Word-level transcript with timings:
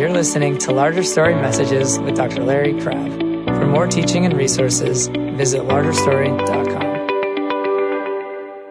You're 0.00 0.08
listening 0.08 0.56
to 0.60 0.72
Larger 0.72 1.02
Story 1.02 1.34
Messages 1.34 1.98
with 1.98 2.14
Dr. 2.14 2.42
Larry 2.42 2.72
Crabb. 2.80 3.20
For 3.46 3.66
more 3.66 3.86
teaching 3.86 4.24
and 4.24 4.34
resources, 4.34 5.08
visit 5.08 5.60
largerstory.com. 5.60 6.40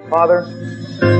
Father, 0.10 0.48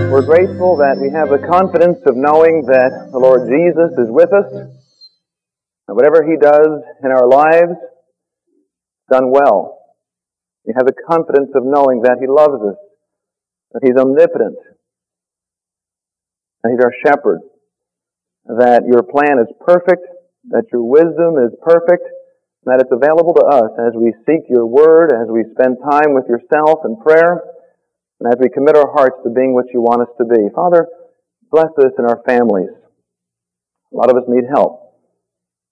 we're 0.10 0.26
grateful 0.26 0.78
that 0.78 0.98
we 1.00 1.12
have 1.14 1.30
the 1.30 1.38
confidence 1.48 2.00
of 2.08 2.16
knowing 2.16 2.66
that 2.66 3.10
the 3.12 3.20
Lord 3.20 3.52
Jesus 3.52 3.92
is 4.00 4.10
with 4.10 4.34
us, 4.34 4.52
and 4.52 5.96
whatever 5.96 6.24
He 6.24 6.38
does 6.42 6.82
in 7.04 7.12
our 7.12 7.28
lives, 7.28 7.78
done 9.12 9.30
well. 9.30 9.78
We 10.66 10.74
have 10.76 10.88
the 10.88 10.96
confidence 11.08 11.52
of 11.54 11.62
knowing 11.64 12.02
that 12.02 12.18
He 12.20 12.26
loves 12.26 12.64
us, 12.64 12.78
that 13.74 13.84
He's 13.84 13.96
omnipotent, 13.96 14.58
that 16.64 16.72
He's 16.72 16.84
our 16.84 16.94
shepherd, 17.06 17.42
that 18.46 18.84
your 18.88 19.04
plan 19.04 19.40
is 19.40 19.50
perfect, 19.60 20.06
that 20.50 20.66
your 20.72 20.84
wisdom 20.84 21.38
is 21.44 21.52
perfect, 21.62 22.08
and 22.64 22.68
that 22.72 22.82
it's 22.82 22.92
available 22.92 23.34
to 23.34 23.46
us 23.46 23.72
as 23.80 23.94
we 23.96 24.14
seek 24.26 24.48
your 24.50 24.66
word, 24.66 25.12
as 25.12 25.28
we 25.30 25.44
spend 25.52 25.78
time 25.84 26.14
with 26.14 26.26
yourself 26.28 26.84
in 26.86 26.96
prayer, 27.00 27.44
and 28.20 28.34
as 28.34 28.40
we 28.40 28.50
commit 28.50 28.76
our 28.76 28.92
hearts 28.92 29.18
to 29.24 29.30
being 29.30 29.54
what 29.54 29.72
you 29.74 29.82
want 29.82 30.02
us 30.02 30.12
to 30.18 30.26
be. 30.26 30.50
Father, 30.56 30.88
bless 31.52 31.72
us 31.80 31.94
in 31.98 32.06
our 32.06 32.22
families. 32.28 32.72
A 33.92 33.96
lot 33.96 34.10
of 34.10 34.18
us 34.18 34.28
need 34.28 34.44
help. 34.50 34.90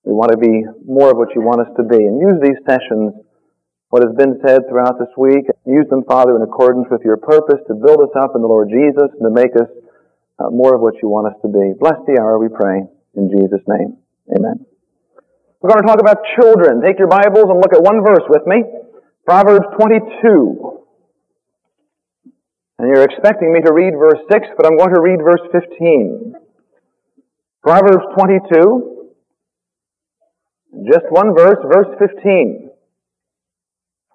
We 0.08 0.14
want 0.14 0.32
to 0.32 0.40
be 0.40 0.64
more 0.88 1.12
of 1.12 1.18
what 1.18 1.36
you 1.36 1.42
want 1.44 1.62
us 1.62 1.72
to 1.76 1.84
be. 1.84 2.00
And 2.00 2.22
use 2.24 2.40
these 2.40 2.58
sessions, 2.64 3.12
what 3.90 4.08
has 4.08 4.16
been 4.16 4.40
said 4.40 4.64
throughout 4.68 4.96
this 5.00 5.12
week, 5.20 5.52
use 5.68 5.86
them, 5.92 6.08
Father, 6.08 6.36
in 6.36 6.42
accordance 6.42 6.88
with 6.90 7.04
your 7.04 7.18
purpose 7.18 7.60
to 7.68 7.76
build 7.76 8.00
us 8.00 8.16
up 8.16 8.32
in 8.36 8.42
the 8.42 8.48
Lord 8.48 8.72
Jesus 8.72 9.12
and 9.20 9.28
to 9.28 9.34
make 9.36 9.52
us 9.60 9.68
uh, 10.40 10.50
more 10.50 10.76
of 10.76 10.82
what 10.82 10.96
you 11.02 11.10
want 11.10 11.28
us 11.28 11.38
to 11.42 11.48
be. 11.48 11.74
Bless 11.80 11.98
the 12.06 12.22
hour, 12.22 12.38
we 12.40 12.50
pray. 12.50 12.86
In 13.16 13.30
Jesus' 13.30 13.66
name, 13.68 13.98
amen. 14.36 14.66
We're 15.62 15.74
going 15.74 15.82
to 15.82 15.88
talk 15.88 16.00
about 16.00 16.22
children. 16.40 16.82
Take 16.86 17.00
your 17.00 17.08
Bibles 17.08 17.50
and 17.50 17.58
look 17.58 17.74
at 17.74 17.82
one 17.82 18.06
verse 18.06 18.24
with 18.30 18.46
me. 18.46 18.64
Proverbs 19.26 19.66
22. 19.80 20.84
And 22.80 22.88
you're 22.88 23.04
expecting 23.04 23.52
me 23.52 23.62
to 23.62 23.74
read 23.74 23.94
verse 23.98 24.22
6, 24.32 24.48
but 24.56 24.68
I'm 24.68 24.78
going 24.78 24.94
to 24.94 25.02
read 25.02 25.18
verse 25.20 25.42
15. 25.52 26.36
Proverbs 27.64 28.06
22. 28.16 29.10
Just 30.86 31.06
one 31.10 31.34
verse, 31.36 31.58
verse 31.74 31.90
15. 31.98 32.70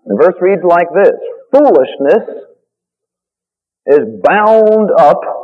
The 0.07 0.15
verse 0.15 0.35
reads 0.41 0.63
like 0.63 0.89
this. 0.95 1.19
Foolishness 1.53 2.47
is 3.87 4.23
bound 4.23 4.91
up 4.97 5.42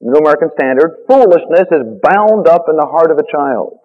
New 0.00 0.18
American 0.18 0.50
Standard, 0.58 1.04
foolishness 1.08 1.66
is 1.72 2.00
bound 2.02 2.46
up 2.46 2.66
in 2.68 2.76
the 2.76 2.86
heart 2.86 3.10
of 3.10 3.18
a 3.18 3.26
child. 3.30 3.80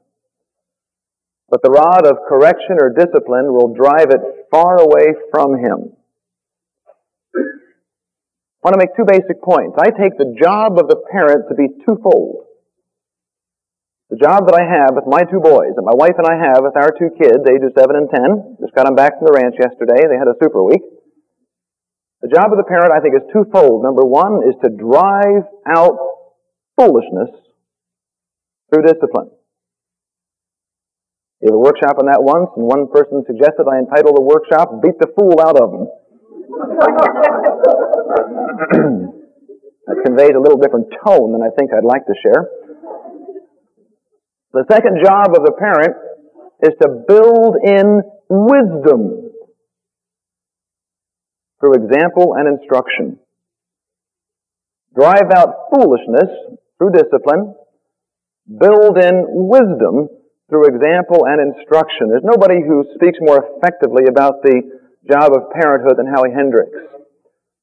But 1.49 1.61
the 1.63 1.71
rod 1.71 2.05
of 2.05 2.25
correction 2.29 2.77
or 2.79 2.93
discipline 2.93 3.53
will 3.53 3.73
drive 3.73 4.09
it 4.09 4.21
far 4.51 4.77
away 4.77 5.13
from 5.31 5.57
him. 5.57 5.93
I 7.35 8.69
want 8.69 8.79
to 8.79 8.79
make 8.79 8.95
two 8.95 9.05
basic 9.05 9.41
points. 9.43 9.75
I 9.77 9.89
take 9.89 10.17
the 10.17 10.37
job 10.39 10.79
of 10.79 10.87
the 10.87 11.01
parent 11.11 11.49
to 11.49 11.55
be 11.55 11.67
twofold. 11.83 12.45
The 14.09 14.21
job 14.21 14.45
that 14.45 14.55
I 14.55 14.61
have 14.61 14.93
with 14.93 15.09
my 15.09 15.25
two 15.25 15.41
boys, 15.41 15.73
that 15.75 15.81
my 15.81 15.97
wife 15.97 16.15
and 16.21 16.29
I 16.29 16.37
have 16.37 16.61
with 16.61 16.77
our 16.77 16.93
two 16.93 17.09
kids, 17.17 17.41
ages 17.49 17.73
7 17.73 17.89
and 17.97 18.07
10, 18.07 18.61
just 18.61 18.77
got 18.77 18.85
them 18.85 18.93
back 18.93 19.17
from 19.17 19.25
the 19.25 19.33
ranch 19.33 19.57
yesterday. 19.57 20.05
They 20.05 20.21
had 20.21 20.29
a 20.29 20.37
super 20.37 20.63
week. 20.63 20.85
The 22.23 22.31
job 22.31 22.55
of 22.55 22.57
the 22.57 22.63
parent, 22.63 22.95
I 22.95 23.03
think, 23.03 23.19
is 23.19 23.27
twofold. 23.35 23.83
Number 23.83 24.07
one 24.07 24.47
is 24.47 24.55
to 24.63 24.71
drive 24.71 25.43
out 25.67 25.99
foolishness 26.79 27.27
through 28.71 28.87
discipline. 28.87 29.27
We 31.43 31.51
have 31.51 31.59
a 31.59 31.59
workshop 31.59 31.99
on 31.99 32.07
that 32.07 32.23
once, 32.23 32.47
and 32.55 32.63
one 32.63 32.87
person 32.87 33.27
suggested 33.27 33.67
I 33.67 33.83
entitle 33.83 34.15
the 34.15 34.23
workshop 34.23 34.79
Beat 34.79 34.95
the 35.03 35.11
Fool 35.19 35.35
Out 35.43 35.59
of 35.59 35.67
Them. 35.75 35.91
that 39.91 39.99
conveys 40.07 40.31
a 40.31 40.39
little 40.39 40.63
different 40.63 40.95
tone 41.03 41.35
than 41.35 41.43
I 41.43 41.51
think 41.59 41.75
I'd 41.75 41.83
like 41.83 42.07
to 42.07 42.15
share. 42.23 42.47
The 44.55 44.63
second 44.71 45.03
job 45.03 45.35
of 45.35 45.43
the 45.43 45.51
parent 45.59 45.91
is 46.63 46.71
to 46.87 47.03
build 47.03 47.59
in 47.59 47.99
wisdom 48.31 49.32
through 51.63 51.79
example 51.79 52.35
and 52.35 52.59
instruction. 52.59 53.15
Drive 54.91 55.31
out 55.31 55.71
foolishness 55.71 56.27
through 56.75 56.91
discipline. 56.91 57.55
Build 58.43 58.99
in 58.99 59.23
wisdom 59.47 60.11
through 60.51 60.67
example 60.67 61.23
and 61.23 61.39
instruction. 61.39 62.11
There's 62.11 62.27
nobody 62.27 62.59
who 62.59 62.83
speaks 62.99 63.15
more 63.23 63.47
effectively 63.47 64.11
about 64.11 64.43
the 64.43 64.59
job 65.07 65.31
of 65.31 65.55
parenthood 65.55 65.95
than 65.95 66.11
Howie 66.11 66.35
Hendricks. 66.35 66.75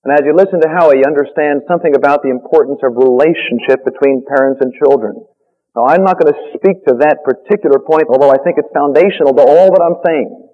And 0.08 0.16
as 0.16 0.24
you 0.24 0.32
listen 0.32 0.64
to 0.64 0.72
Howie, 0.72 1.04
you 1.04 1.04
understand 1.04 1.68
something 1.68 1.92
about 1.92 2.24
the 2.24 2.32
importance 2.32 2.80
of 2.80 2.96
relationship 2.96 3.84
between 3.84 4.24
parents 4.24 4.64
and 4.64 4.72
children. 4.80 5.20
Now, 5.76 5.92
I'm 5.92 6.08
not 6.08 6.16
going 6.16 6.32
to 6.32 6.40
speak 6.56 6.88
to 6.88 7.04
that 7.04 7.20
particular 7.20 7.76
point, 7.84 8.08
although 8.08 8.32
I 8.32 8.40
think 8.40 8.56
it's 8.56 8.72
foundational 8.72 9.36
to 9.36 9.44
all 9.44 9.68
that 9.76 9.84
I'm 9.84 10.00
saying. 10.08 10.48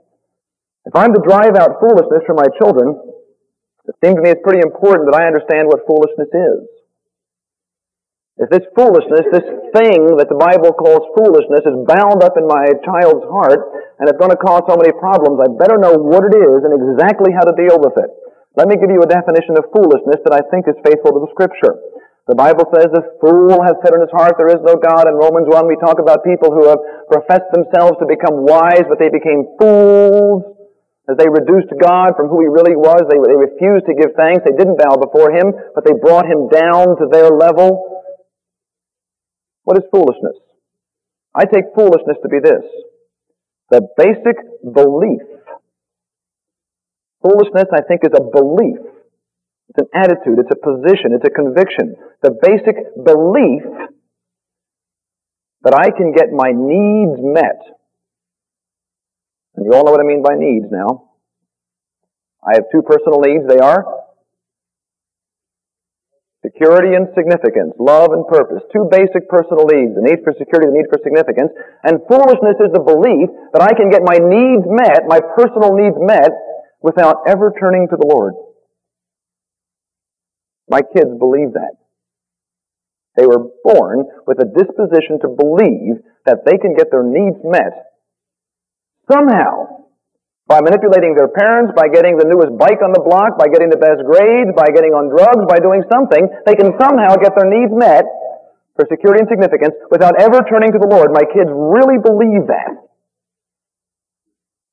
If 0.91 0.95
I'm 0.99 1.15
to 1.15 1.23
drive 1.23 1.55
out 1.55 1.79
foolishness 1.79 2.27
from 2.27 2.43
my 2.43 2.51
children, 2.59 3.06
it 3.87 3.97
seems 4.03 4.19
to 4.19 4.23
me 4.23 4.31
it's 4.31 4.43
pretty 4.43 4.63
important 4.63 5.11
that 5.11 5.19
I 5.19 5.31
understand 5.31 5.71
what 5.71 5.87
foolishness 5.87 6.31
is. 6.31 6.61
If 8.37 8.53
this 8.53 8.69
foolishness, 8.77 9.25
this 9.33 9.49
thing 9.73 10.21
that 10.21 10.29
the 10.29 10.37
Bible 10.37 10.77
calls 10.77 11.09
foolishness, 11.17 11.65
is 11.65 11.89
bound 11.89 12.21
up 12.21 12.37
in 12.37 12.45
my 12.45 12.69
child's 12.85 13.25
heart 13.33 13.65
and 13.97 14.05
it's 14.13 14.21
going 14.21 14.35
to 14.35 14.37
cause 14.37 14.61
so 14.69 14.77
many 14.77 14.93
problems, 14.93 15.41
I 15.41 15.49
better 15.57 15.81
know 15.81 15.97
what 15.97 16.29
it 16.29 16.37
is 16.37 16.61
and 16.61 16.77
exactly 16.77 17.33
how 17.33 17.49
to 17.49 17.57
deal 17.57 17.81
with 17.81 17.97
it. 17.97 18.13
Let 18.53 18.69
me 18.69 18.77
give 18.77 18.93
you 18.93 19.01
a 19.01 19.09
definition 19.09 19.57
of 19.57 19.73
foolishness 19.73 20.21
that 20.29 20.37
I 20.37 20.45
think 20.53 20.69
is 20.69 20.77
faithful 20.85 21.17
to 21.17 21.25
the 21.25 21.33
Scripture. 21.33 21.81
The 22.29 22.37
Bible 22.37 22.67
says, 22.75 22.91
The 22.91 23.07
fool 23.23 23.57
has 23.63 23.79
said 23.81 23.95
in 23.95 24.03
his 24.03 24.13
heart, 24.13 24.35
There 24.37 24.51
is 24.51 24.61
no 24.65 24.75
God. 24.77 25.07
In 25.07 25.15
Romans 25.15 25.47
1, 25.47 25.69
we 25.69 25.79
talk 25.79 26.03
about 26.03 26.27
people 26.27 26.51
who 26.51 26.69
have 26.69 26.81
professed 27.09 27.49
themselves 27.55 27.97
to 28.03 28.07
become 28.09 28.43
wise, 28.43 28.83
but 28.85 28.99
they 28.99 29.13
became 29.13 29.47
fools. 29.57 30.56
As 31.09 31.17
they 31.17 31.29
reduced 31.31 31.71
God 31.81 32.19
from 32.19 32.29
who 32.29 32.43
He 32.43 32.51
really 32.51 32.75
was, 32.75 33.07
they, 33.07 33.19
they 33.23 33.39
refused 33.39 33.87
to 33.87 33.95
give 33.95 34.19
thanks. 34.19 34.43
They 34.43 34.57
didn't 34.59 34.79
bow 34.79 34.99
before 34.99 35.31
Him, 35.31 35.55
but 35.75 35.85
they 35.87 35.95
brought 35.95 36.27
Him 36.27 36.51
down 36.51 36.99
to 36.99 37.07
their 37.11 37.31
level. 37.31 38.03
What 39.63 39.79
is 39.79 39.85
foolishness? 39.91 40.35
I 41.35 41.45
take 41.45 41.75
foolishness 41.75 42.19
to 42.23 42.29
be 42.29 42.39
this. 42.43 42.65
The 43.71 43.87
basic 43.97 44.37
belief. 44.63 45.23
Foolishness, 47.23 47.71
I 47.75 47.83
think, 47.83 48.03
is 48.03 48.15
a 48.15 48.23
belief. 48.23 48.79
It's 49.69 49.79
an 49.79 49.91
attitude. 49.95 50.39
It's 50.39 50.51
a 50.51 50.59
position. 50.59 51.15
It's 51.15 51.27
a 51.27 51.31
conviction. 51.31 51.95
The 52.23 52.35
basic 52.43 52.77
belief 53.05 53.63
that 55.63 55.75
I 55.75 55.91
can 55.91 56.13
get 56.13 56.31
my 56.31 56.51
needs 56.55 57.19
met 57.19 57.59
and 59.57 59.65
you 59.65 59.73
all 59.73 59.85
know 59.85 59.93
what 59.93 60.01
I 60.01 60.05
mean 60.05 60.23
by 60.23 60.37
needs 60.37 60.67
now. 60.71 61.09
I 62.45 62.55
have 62.55 62.69
two 62.71 62.83
personal 62.83 63.21
needs. 63.21 63.49
They 63.49 63.59
are 63.59 63.85
security 66.45 66.95
and 66.95 67.09
significance, 67.17 67.75
love 67.81 68.13
and 68.13 68.23
purpose. 68.29 68.63
Two 68.71 68.87
basic 68.87 69.27
personal 69.29 69.67
needs. 69.67 69.97
The 69.97 70.05
need 70.05 70.23
for 70.23 70.31
security, 70.39 70.71
the 70.71 70.79
need 70.79 70.87
for 70.93 71.01
significance. 71.03 71.51
And 71.83 72.05
foolishness 72.07 72.61
is 72.63 72.71
the 72.71 72.85
belief 72.85 73.33
that 73.53 73.67
I 73.67 73.75
can 73.75 73.91
get 73.91 74.07
my 74.07 74.21
needs 74.21 74.63
met, 74.69 75.09
my 75.09 75.19
personal 75.35 75.75
needs 75.75 75.97
met, 75.99 76.31
without 76.81 77.27
ever 77.27 77.51
turning 77.59 77.89
to 77.91 77.97
the 77.97 78.07
Lord. 78.07 78.35
My 80.69 80.83
kids 80.83 81.11
believe 81.19 81.55
that. 81.55 81.75
They 83.17 83.27
were 83.27 83.49
born 83.65 84.05
with 84.27 84.39
a 84.39 84.47
disposition 84.47 85.19
to 85.25 85.35
believe 85.35 86.05
that 86.27 86.45
they 86.45 86.59
can 86.59 86.77
get 86.77 86.93
their 86.93 87.03
needs 87.03 87.41
met 87.43 87.86
Somehow, 89.07 89.87
by 90.47 90.61
manipulating 90.63 91.15
their 91.15 91.31
parents, 91.31 91.75
by 91.75 91.87
getting 91.91 92.19
the 92.19 92.27
newest 92.27 92.55
bike 92.59 92.83
on 92.83 92.95
the 92.95 93.03
block, 93.03 93.39
by 93.39 93.47
getting 93.51 93.71
the 93.71 93.79
best 93.79 94.03
grades, 94.07 94.51
by 94.55 94.71
getting 94.71 94.95
on 94.95 95.11
drugs, 95.11 95.43
by 95.47 95.59
doing 95.59 95.83
something, 95.91 96.27
they 96.47 96.55
can 96.55 96.75
somehow 96.79 97.15
get 97.19 97.35
their 97.35 97.51
needs 97.51 97.75
met 97.75 98.07
for 98.75 98.87
security 98.91 99.27
and 99.27 99.31
significance 99.31 99.75
without 99.91 100.15
ever 100.23 100.43
turning 100.47 100.71
to 100.71 100.79
the 100.79 100.87
Lord. 100.87 101.11
My 101.11 101.27
kids 101.27 101.51
really 101.51 101.99
believe 101.99 102.47
that. 102.47 102.79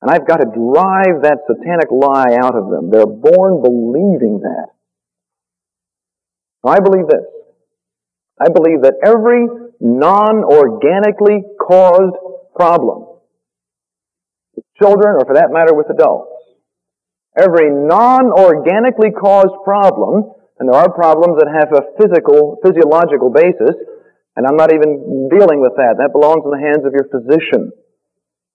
And 0.02 0.12
I've 0.12 0.28
got 0.28 0.42
to 0.42 0.50
drive 0.50 1.24
that 1.26 1.46
satanic 1.50 1.90
lie 1.90 2.38
out 2.38 2.54
of 2.54 2.70
them. 2.70 2.92
They're 2.92 3.10
born 3.10 3.62
believing 3.62 4.42
that. 4.44 4.74
I 6.66 6.80
believe 6.82 7.08
this. 7.08 7.26
I 8.42 8.50
believe 8.50 8.82
that 8.82 8.98
every 9.06 9.48
non-organically 9.80 11.44
caused 11.58 12.18
problem 12.56 13.13
children, 14.84 15.16
or 15.16 15.24
for 15.24 15.40
that 15.40 15.56
matter 15.56 15.72
with 15.72 15.88
adults. 15.88 16.36
Every 17.40 17.72
non-organically 17.72 19.16
caused 19.16 19.56
problem, 19.64 20.36
and 20.60 20.68
there 20.68 20.76
are 20.76 20.92
problems 20.92 21.40
that 21.40 21.48
have 21.48 21.72
a 21.72 21.96
physical, 21.96 22.60
physiological 22.60 23.32
basis, 23.32 23.80
And 24.36 24.48
I'm 24.48 24.58
not 24.58 24.74
even 24.74 25.30
dealing 25.30 25.62
with 25.62 25.78
that. 25.78 26.02
That 26.02 26.10
belongs 26.10 26.42
in 26.42 26.52
the 26.52 26.64
hands 26.64 26.86
of 26.90 26.94
your 26.94 27.06
physician. 27.06 27.70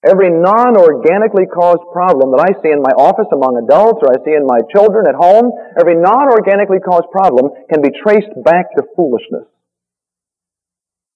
Every 0.03 0.31
non-organically 0.31 1.47
caused 1.51 1.83
problem 1.91 2.31
that 2.35 2.43
I 2.43 2.55
see 2.63 2.71
in 2.71 2.83
my 2.83 2.95
office 2.95 3.31
among 3.35 3.59
adults 3.67 3.99
or 4.03 4.15
I 4.15 4.23
see 4.23 4.35
in 4.35 4.47
my 4.47 4.63
children 4.71 5.11
at 5.11 5.19
home, 5.19 5.51
every 5.79 5.99
non-organically 5.99 6.83
caused 6.83 7.11
problem 7.11 7.51
can 7.67 7.83
be 7.83 7.91
traced 7.95 8.31
back 8.47 8.75
to 8.79 8.87
foolishness. 8.95 9.47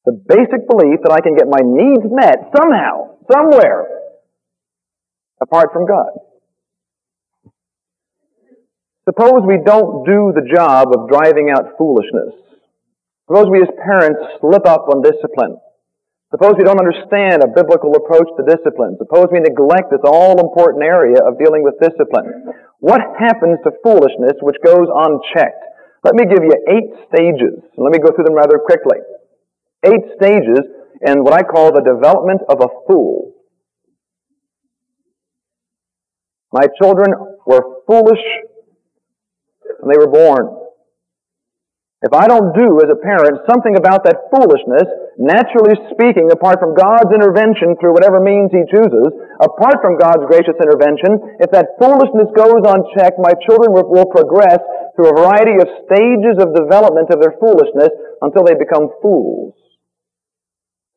The 0.03 0.19
basic 0.19 0.67
belief 0.67 0.99
that 1.07 1.15
I 1.15 1.23
can 1.23 1.39
get 1.39 1.47
my 1.47 1.63
needs 1.63 2.03
met 2.11 2.51
somehow, 2.51 3.23
somewhere, 3.31 3.87
apart 5.43 5.73
from 5.73 5.87
God. 5.87 6.15
Suppose 9.05 9.43
we 9.43 9.59
don't 9.67 10.07
do 10.07 10.31
the 10.31 10.47
job 10.47 10.95
of 10.95 11.11
driving 11.11 11.51
out 11.51 11.75
foolishness. 11.77 12.39
Suppose 13.27 13.51
we 13.51 13.59
as 13.59 13.75
parents 13.83 14.23
slip 14.39 14.63
up 14.63 14.87
on 14.87 15.03
discipline. 15.03 15.59
Suppose 16.31 16.55
we 16.57 16.65
don't 16.65 16.81
understand 16.81 17.43
a 17.43 17.51
biblical 17.51 17.93
approach 17.99 18.31
to 18.39 18.47
discipline. 18.47 18.97
Suppose 18.97 19.27
we 19.35 19.43
neglect 19.43 19.91
this 19.91 20.07
all 20.07 20.39
important 20.39 20.85
area 20.87 21.19
of 21.19 21.37
dealing 21.37 21.67
with 21.67 21.83
discipline. 21.83 22.55
What 22.79 23.03
happens 23.19 23.59
to 23.67 23.75
foolishness 23.83 24.39
which 24.41 24.57
goes 24.65 24.87
unchecked? 24.89 25.65
Let 26.05 26.15
me 26.15 26.25
give 26.25 26.43
you 26.43 26.55
eight 26.71 26.91
stages. 27.11 27.59
Let 27.77 27.93
me 27.93 27.99
go 27.99 28.15
through 28.15 28.25
them 28.25 28.39
rather 28.39 28.59
quickly. 28.59 28.99
Eight 29.85 30.07
stages 30.17 30.63
in 31.03 31.23
what 31.23 31.35
I 31.35 31.43
call 31.43 31.75
the 31.75 31.83
development 31.83 32.43
of 32.49 32.63
a 32.63 32.71
fool. 32.87 33.32
My 36.53 36.69
children 36.81 37.17
were 37.47 37.83
foolish 37.89 38.21
when 39.81 39.89
they 39.89 39.99
were 39.99 40.13
born. 40.13 40.63
If 42.03 42.11
I 42.11 42.27
don't 42.27 42.51
do 42.51 42.83
as 42.83 42.91
a 42.91 42.99
parent 42.99 43.47
something 43.47 43.79
about 43.79 44.03
that 44.03 44.27
foolishness, 44.35 44.91
naturally 45.23 45.79
speaking, 45.95 46.35
apart 46.35 46.59
from 46.59 46.75
God's 46.75 47.15
intervention 47.15 47.79
through 47.79 47.95
whatever 47.95 48.19
means 48.19 48.51
He 48.51 48.67
chooses, 48.67 49.07
apart 49.39 49.79
from 49.79 50.03
God's 50.03 50.27
gracious 50.27 50.59
intervention, 50.59 51.39
if 51.39 51.55
that 51.55 51.79
foolishness 51.79 52.27
goes 52.35 52.59
unchecked, 52.67 53.23
my 53.23 53.31
children 53.47 53.71
will, 53.71 54.11
progress 54.11 54.59
through 54.99 55.15
a 55.15 55.19
variety 55.23 55.63
of 55.63 55.71
stages 55.87 56.43
of 56.43 56.59
development 56.59 57.07
of 57.15 57.23
their 57.23 57.39
foolishness 57.39 57.95
until 58.21 58.43
they 58.43 58.59
become 58.59 58.91
fools. 58.99 59.55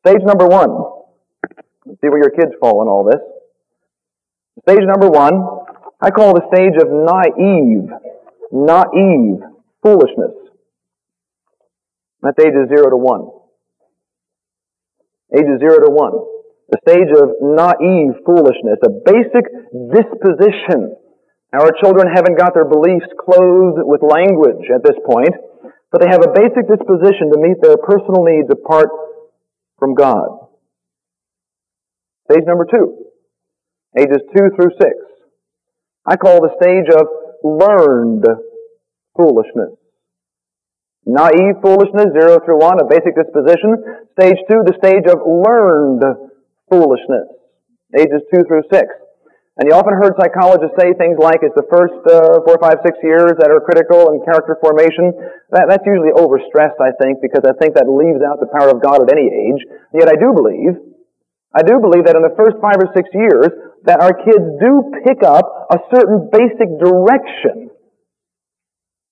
Stage 0.02 0.26
number 0.26 0.50
one. 0.50 0.74
Let's 1.86 2.02
see 2.02 2.10
where 2.10 2.18
your 2.18 2.34
kids 2.34 2.50
fall 2.58 2.82
in 2.82 2.90
all 2.90 3.06
this. 3.06 3.22
Stage 4.62 4.84
number 4.86 5.08
one, 5.08 5.34
I 6.00 6.10
call 6.10 6.34
the 6.34 6.46
stage 6.52 6.76
of 6.80 6.88
naive 6.88 7.90
naive 8.52 9.42
foolishness. 9.82 10.34
That's 12.22 12.38
ages 12.40 12.68
0 12.68 12.90
to 12.90 12.96
1. 12.96 13.30
Ages 15.36 15.60
0 15.60 15.86
to 15.86 15.90
1. 15.90 16.12
The 16.68 16.80
stage 16.82 17.10
of 17.14 17.38
naive 17.42 18.18
foolishness, 18.26 18.78
a 18.82 18.90
basic 19.06 19.46
disposition. 19.94 20.96
Our 21.54 21.70
children 21.80 22.10
haven't 22.12 22.38
got 22.38 22.54
their 22.54 22.66
beliefs 22.66 23.06
clothed 23.14 23.78
with 23.86 24.02
language 24.02 24.66
at 24.74 24.82
this 24.82 24.98
point, 25.06 25.30
but 25.92 26.02
they 26.02 26.10
have 26.10 26.24
a 26.26 26.34
basic 26.34 26.66
disposition 26.66 27.30
to 27.30 27.38
meet 27.38 27.62
their 27.62 27.76
personal 27.76 28.24
needs 28.24 28.50
apart 28.50 28.88
from 29.78 29.94
God. 29.94 30.48
Stage 32.30 32.42
number 32.46 32.66
two, 32.68 33.06
ages 33.98 34.22
2 34.36 34.50
through 34.56 34.72
6. 34.78 34.90
I 36.06 36.16
call 36.16 36.40
the 36.40 36.54
stage 36.60 36.88
of 36.92 37.06
learned 37.42 38.24
foolishness. 39.16 39.74
Naive 41.06 41.62
foolishness, 41.62 42.10
0 42.18 42.42
through 42.44 42.58
1, 42.58 42.80
a 42.82 42.90
basic 42.90 43.14
disposition. 43.14 43.78
Stage 44.18 44.42
2, 44.50 44.66
the 44.66 44.76
stage 44.82 45.06
of 45.06 45.22
learned 45.22 46.02
foolishness, 46.68 47.30
ages 47.94 48.22
2 48.34 48.42
through 48.46 48.66
6. 48.70 48.86
And 49.56 49.64
you 49.64 49.72
often 49.72 49.96
heard 49.96 50.12
psychologists 50.20 50.76
say 50.76 50.92
things 51.00 51.16
like 51.16 51.40
it's 51.40 51.56
the 51.56 51.64
first 51.72 51.96
uh, 52.04 52.44
four, 52.44 52.60
five, 52.60 52.84
six 52.84 53.00
years 53.00 53.32
that 53.40 53.48
are 53.48 53.62
critical 53.64 54.12
in 54.12 54.20
character 54.20 54.52
formation. 54.60 55.16
That, 55.48 55.72
that's 55.72 55.86
usually 55.88 56.12
overstressed, 56.12 56.76
I 56.76 56.92
think, 57.00 57.24
because 57.24 57.40
I 57.48 57.56
think 57.56 57.72
that 57.80 57.88
leaves 57.88 58.20
out 58.20 58.36
the 58.36 58.52
power 58.52 58.68
of 58.68 58.84
God 58.84 59.00
at 59.00 59.08
any 59.08 59.32
age. 59.32 59.64
Yet 59.96 60.12
I 60.12 60.20
do 60.20 60.36
believe, 60.36 60.76
I 61.56 61.64
do 61.64 61.80
believe 61.80 62.04
that 62.04 62.20
in 62.20 62.24
the 62.26 62.36
first 62.36 62.60
five 62.60 62.76
or 62.76 62.92
six 62.92 63.08
years, 63.16 63.48
that 63.84 64.00
our 64.00 64.14
kids 64.14 64.46
do 64.60 64.90
pick 65.04 65.22
up 65.22 65.68
a 65.70 65.78
certain 65.92 66.28
basic 66.32 66.68
direction 66.80 67.70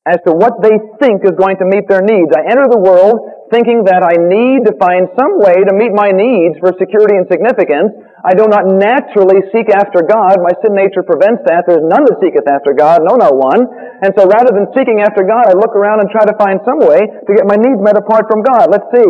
as 0.05 0.21
to 0.29 0.37
what 0.37 0.61
they 0.61 0.77
think 1.01 1.25
is 1.25 1.33
going 1.41 1.57
to 1.57 1.65
meet 1.65 1.89
their 1.89 2.05
needs. 2.05 2.29
I 2.37 2.45
enter 2.45 2.69
the 2.69 2.81
world 2.81 3.49
thinking 3.49 3.89
that 3.89 4.05
I 4.05 4.21
need 4.21 4.69
to 4.69 4.77
find 4.77 5.09
some 5.17 5.41
way 5.41 5.65
to 5.65 5.73
meet 5.73 5.97
my 5.97 6.13
needs 6.13 6.61
for 6.61 6.77
security 6.77 7.17
and 7.17 7.25
significance. 7.25 7.93
I 8.21 8.37
do 8.37 8.45
not 8.45 8.69
naturally 8.69 9.41
seek 9.49 9.73
after 9.73 10.05
God. 10.05 10.45
My 10.45 10.53
sin 10.61 10.77
nature 10.77 11.05
prevents 11.05 11.45
that. 11.49 11.65
There's 11.65 11.85
none 11.85 12.05
that 12.05 12.21
seeketh 12.21 12.45
after 12.45 12.77
God, 12.77 13.01
no, 13.05 13.17
not 13.17 13.33
one. 13.33 13.65
And 14.05 14.13
so 14.13 14.29
rather 14.29 14.53
than 14.53 14.69
seeking 14.77 15.01
after 15.01 15.25
God, 15.25 15.49
I 15.49 15.57
look 15.57 15.73
around 15.73 16.05
and 16.05 16.09
try 16.13 16.29
to 16.29 16.37
find 16.37 16.61
some 16.69 16.85
way 16.85 17.01
to 17.05 17.31
get 17.33 17.49
my 17.49 17.57
needs 17.57 17.81
met 17.81 17.97
apart 17.97 18.29
from 18.29 18.45
God. 18.45 18.69
Let's 18.69 18.89
see. 18.93 19.09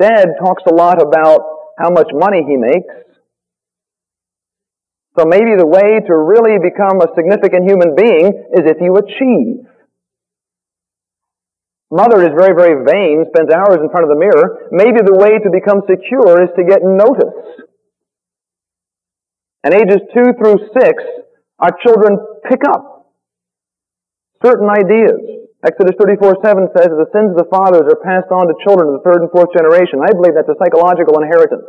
Dad 0.00 0.36
talks 0.40 0.64
a 0.68 0.72
lot 0.72 1.00
about 1.00 1.44
how 1.76 1.92
much 1.92 2.08
money 2.16 2.40
he 2.44 2.56
makes. 2.56 3.05
So 5.16 5.24
maybe 5.24 5.56
the 5.56 5.66
way 5.66 5.96
to 5.96 6.12
really 6.12 6.60
become 6.60 7.00
a 7.00 7.08
significant 7.16 7.64
human 7.64 7.96
being 7.96 8.36
is 8.52 8.68
if 8.68 8.76
you 8.84 9.00
achieve. 9.00 9.64
Mother 11.88 12.20
is 12.20 12.36
very, 12.36 12.52
very 12.52 12.84
vain, 12.84 13.24
spends 13.32 13.48
hours 13.48 13.80
in 13.80 13.88
front 13.88 14.04
of 14.04 14.12
the 14.12 14.20
mirror. 14.20 14.68
Maybe 14.68 15.00
the 15.00 15.16
way 15.16 15.40
to 15.40 15.48
become 15.48 15.80
secure 15.88 16.44
is 16.44 16.52
to 16.58 16.62
get 16.68 16.84
notice. 16.84 17.64
And 19.64 19.72
ages 19.72 20.04
2 20.12 20.36
through 20.36 20.68
6, 20.68 20.84
our 21.64 21.72
children 21.80 22.18
pick 22.44 22.60
up 22.68 23.08
certain 24.44 24.68
ideas. 24.68 25.48
Exodus 25.64 25.96
34 25.96 26.44
7 26.44 26.68
says 26.76 26.92
that 26.92 27.00
the 27.00 27.10
sins 27.16 27.32
of 27.32 27.40
the 27.40 27.48
fathers 27.48 27.88
are 27.88 27.98
passed 28.04 28.28
on 28.28 28.52
to 28.52 28.54
children 28.62 28.92
of 28.92 29.00
the 29.00 29.04
third 29.06 29.24
and 29.24 29.30
fourth 29.32 29.50
generation. 29.56 30.04
I 30.04 30.12
believe 30.12 30.36
that's 30.36 30.52
a 30.52 30.58
psychological 30.60 31.16
inheritance. 31.24 31.64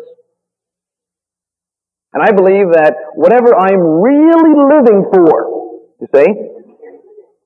And 2.17 2.25
I 2.25 2.33
believe 2.33 2.73
that 2.73 3.13
whatever 3.13 3.53
I'm 3.53 4.01
really 4.01 4.49
living 4.57 5.05
for, 5.13 5.29
you 6.01 6.09
see, 6.09 6.25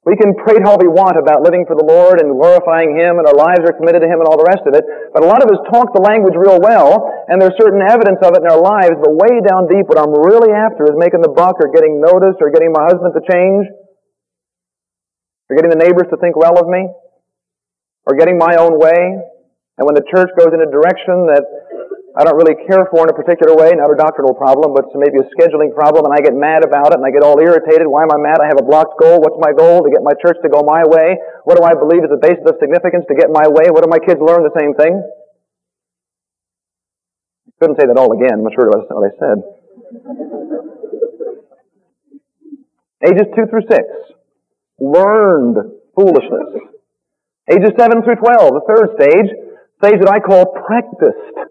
we 0.07 0.15
can 0.15 0.31
prate 0.31 0.63
all 0.63 0.79
we 0.79 0.88
want 0.88 1.19
about 1.19 1.44
living 1.44 1.68
for 1.68 1.75
the 1.75 1.83
Lord 1.83 2.23
and 2.23 2.31
glorifying 2.31 2.95
Him 2.95 3.19
and 3.19 3.27
our 3.27 3.35
lives 3.35 3.68
are 3.68 3.75
committed 3.75 4.00
to 4.00 4.07
Him 4.07 4.23
and 4.23 4.31
all 4.31 4.39
the 4.39 4.47
rest 4.47 4.63
of 4.63 4.71
it, 4.71 4.88
but 5.12 5.21
a 5.21 5.27
lot 5.27 5.44
of 5.44 5.51
us 5.51 5.59
talk 5.68 5.91
the 5.91 6.00
language 6.00 6.39
real 6.39 6.56
well 6.63 7.03
and 7.27 7.44
there's 7.44 7.51
certain 7.59 7.83
evidence 7.83 8.24
of 8.24 8.31
it 8.31 8.39
in 8.39 8.48
our 8.48 8.63
lives, 8.63 8.96
but 8.96 9.12
way 9.12 9.43
down 9.43 9.67
deep 9.67 9.91
what 9.91 10.00
I'm 10.00 10.15
really 10.15 10.55
after 10.55 10.88
is 10.88 10.96
making 10.96 11.19
the 11.19 11.36
buck 11.36 11.60
or 11.60 11.67
getting 11.75 12.00
noticed 12.00 12.39
or 12.39 12.48
getting 12.48 12.72
my 12.72 12.88
husband 12.88 13.12
to 13.12 13.24
change 13.27 13.67
or 15.51 15.60
getting 15.60 15.75
the 15.75 15.84
neighbors 15.84 16.07
to 16.10 16.17
think 16.24 16.39
well 16.39 16.55
of 16.55 16.72
me 16.72 16.88
or 18.07 18.15
getting 18.15 18.39
my 18.39 18.55
own 18.55 18.79
way. 18.79 19.19
And 19.75 19.84
when 19.84 20.00
the 20.00 20.07
church 20.07 20.31
goes 20.39 20.55
in 20.55 20.63
a 20.63 20.72
direction 20.72 21.27
that 21.27 21.43
I 22.12 22.27
don't 22.27 22.36
really 22.36 22.60
care 22.68 22.84
for 22.91 23.08
in 23.08 23.10
a 23.10 23.15
particular 23.15 23.56
way, 23.56 23.72
not 23.72 23.88
a 23.88 23.96
doctrinal 23.96 24.36
problem, 24.36 24.75
but 24.75 24.84
maybe 25.00 25.24
a 25.24 25.27
scheduling 25.32 25.72
problem, 25.72 26.03
and 26.03 26.12
I 26.12 26.20
get 26.20 26.36
mad 26.36 26.68
about 26.68 26.91
it, 26.91 27.00
and 27.00 27.08
I 27.08 27.12
get 27.12 27.24
all 27.24 27.39
irritated. 27.39 27.88
Why 27.88 28.03
am 28.03 28.12
I 28.12 28.20
mad? 28.20 28.44
I 28.44 28.51
have 28.51 28.60
a 28.60 28.68
blocked 28.68 29.00
goal. 29.00 29.24
What's 29.24 29.39
my 29.39 29.56
goal? 29.56 29.80
To 29.80 29.88
get 29.88 30.03
my 30.03 30.12
church 30.20 30.36
to 30.44 30.51
go 30.51 30.60
my 30.60 30.84
way. 30.84 31.15
What 31.48 31.56
do 31.56 31.63
I 31.63 31.72
believe 31.72 32.03
is 32.03 32.12
the 32.12 32.20
basis 32.20 32.44
of 32.44 32.60
significance 32.60 33.08
to 33.08 33.15
get 33.15 33.32
my 33.32 33.48
way? 33.48 33.72
What 33.72 33.88
do 33.88 33.89
my 33.89 34.03
kids 34.03 34.20
learn? 34.20 34.44
The 34.44 34.51
same 34.60 34.75
thing. 34.75 35.00
Couldn't 37.63 37.80
say 37.80 37.88
that 37.88 37.96
all 37.96 38.12
again. 38.12 38.44
I'm 38.44 38.44
not 38.44 38.60
sure 38.60 38.68
what 38.68 39.08
I 39.08 39.15
said. 39.15 39.39
Ages 43.08 43.32
2 43.39 43.48
through 43.48 43.72
6. 43.72 43.80
Learned 44.84 45.80
foolishness. 45.96 46.60
Ages 47.48 47.72
7 47.80 48.03
through 48.03 48.20
12, 48.20 48.51
the 48.51 48.68
third 48.68 49.00
stage, 49.00 49.32
stage 49.80 50.00
that 50.03 50.12
I 50.12 50.20
call 50.20 50.51
practiced 50.51 51.50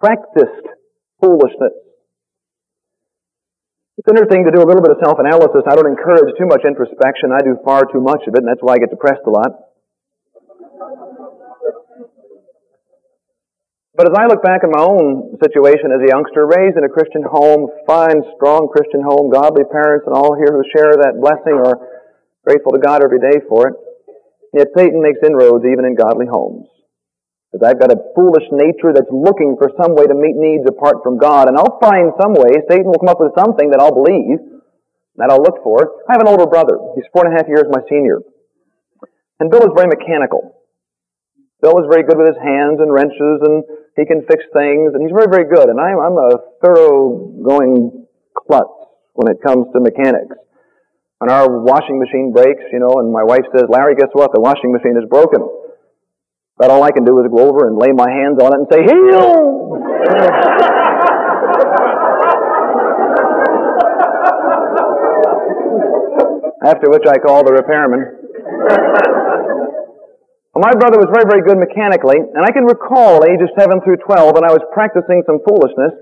practiced 0.00 0.66
foolishness. 1.20 1.76
It's 4.00 4.08
interesting 4.08 4.48
to 4.48 4.52
do 4.56 4.64
a 4.64 4.66
little 4.66 4.80
bit 4.80 4.96
of 4.96 5.04
self-analysis. 5.04 5.68
I 5.68 5.76
don't 5.76 5.92
encourage 5.92 6.32
too 6.40 6.48
much 6.48 6.64
introspection. 6.64 7.36
I 7.36 7.44
do 7.44 7.60
far 7.60 7.84
too 7.84 8.00
much 8.00 8.24
of 8.24 8.32
it, 8.32 8.40
and 8.40 8.48
that's 8.48 8.64
why 8.64 8.74
I 8.74 8.78
get 8.80 8.88
depressed 8.88 9.28
a 9.28 9.30
lot. 9.30 9.52
But 13.92 14.08
as 14.08 14.16
I 14.16 14.24
look 14.32 14.40
back 14.40 14.64
at 14.64 14.72
my 14.72 14.80
own 14.80 15.36
situation 15.44 15.92
as 15.92 16.00
a 16.00 16.08
youngster, 16.08 16.48
raised 16.48 16.80
in 16.80 16.88
a 16.88 16.88
Christian 16.88 17.20
home, 17.20 17.68
fine, 17.84 18.24
strong 18.40 18.72
Christian 18.72 19.04
home, 19.04 19.28
godly 19.28 19.68
parents, 19.68 20.08
and 20.08 20.16
all 20.16 20.32
here 20.32 20.48
who 20.48 20.64
share 20.72 20.96
that 20.96 21.20
blessing 21.20 21.60
are 21.60 21.76
grateful 22.48 22.72
to 22.72 22.80
God 22.80 23.04
every 23.04 23.20
day 23.20 23.44
for 23.44 23.68
it. 23.68 23.74
Yet 24.56 24.72
Satan 24.72 25.04
makes 25.04 25.20
inroads 25.20 25.68
even 25.68 25.84
in 25.84 25.92
godly 25.92 26.24
homes. 26.24 26.72
Because 27.50 27.66
I've 27.66 27.82
got 27.82 27.90
a 27.90 27.98
foolish 28.14 28.46
nature 28.54 28.94
that's 28.94 29.10
looking 29.10 29.58
for 29.58 29.74
some 29.74 29.98
way 29.98 30.06
to 30.06 30.14
meet 30.14 30.38
needs 30.38 30.62
apart 30.70 31.02
from 31.02 31.18
God. 31.18 31.50
And 31.50 31.58
I'll 31.58 31.82
find 31.82 32.14
some 32.22 32.38
way. 32.38 32.62
Satan 32.70 32.86
will 32.86 33.02
come 33.02 33.10
up 33.10 33.18
with 33.18 33.34
something 33.34 33.74
that 33.74 33.82
I'll 33.82 33.94
believe, 33.94 34.38
that 35.18 35.34
I'll 35.34 35.42
look 35.42 35.58
for. 35.66 35.98
I 36.06 36.14
have 36.14 36.22
an 36.22 36.30
older 36.30 36.46
brother. 36.46 36.78
He's 36.94 37.10
four 37.10 37.26
and 37.26 37.34
a 37.34 37.36
half 37.36 37.50
years 37.50 37.66
my 37.66 37.82
senior. 37.90 38.22
And 39.42 39.50
Bill 39.50 39.66
is 39.66 39.74
very 39.74 39.90
mechanical. 39.90 40.62
Bill 41.60 41.76
is 41.82 41.90
very 41.90 42.06
good 42.06 42.16
with 42.16 42.30
his 42.30 42.40
hands 42.40 42.78
and 42.78 42.88
wrenches 42.88 43.42
and 43.42 43.64
he 43.98 44.06
can 44.06 44.22
fix 44.30 44.46
things 44.54 44.94
and 44.94 45.02
he's 45.02 45.12
very, 45.12 45.28
very 45.28 45.50
good. 45.50 45.68
And 45.68 45.82
I'm, 45.82 45.98
I'm 45.98 46.16
a 46.16 46.38
thorough-going 46.62 48.06
klutz 48.32 48.72
when 49.12 49.26
it 49.26 49.42
comes 49.42 49.66
to 49.74 49.80
mechanics. 49.80 50.38
When 51.18 51.28
our 51.28 51.50
washing 51.60 51.98
machine 52.00 52.32
breaks, 52.32 52.64
you 52.72 52.78
know, 52.78 52.96
and 53.02 53.12
my 53.12 53.24
wife 53.24 53.44
says, 53.52 53.68
Larry, 53.68 53.94
guess 53.94 54.08
what? 54.14 54.32
The 54.32 54.40
washing 54.40 54.72
machine 54.72 54.96
is 54.96 55.04
broken. 55.04 55.44
But 56.60 56.68
all 56.68 56.84
I 56.84 56.92
can 56.92 57.08
do 57.08 57.16
is 57.24 57.32
go 57.32 57.48
over 57.48 57.72
and 57.72 57.80
lay 57.80 57.88
my 57.88 58.04
hands 58.04 58.36
on 58.36 58.52
it 58.52 58.60
and 58.60 58.68
say, 58.68 58.84
heal! 58.84 59.80
After 66.60 66.92
which 66.92 67.08
I 67.08 67.16
call 67.16 67.48
the 67.48 67.56
repairman. 67.56 68.04
Well, 70.52 70.60
my 70.60 70.76
brother 70.76 71.00
was 71.00 71.08
very, 71.08 71.24
very 71.24 71.40
good 71.40 71.56
mechanically, 71.56 72.20
and 72.20 72.44
I 72.44 72.52
can 72.52 72.68
recall 72.68 73.24
ages 73.24 73.48
7 73.56 73.80
through 73.80 74.04
12, 74.04 74.36
and 74.36 74.44
I 74.44 74.52
was 74.52 74.60
practicing 74.76 75.24
some 75.24 75.40
foolishness 75.48 75.96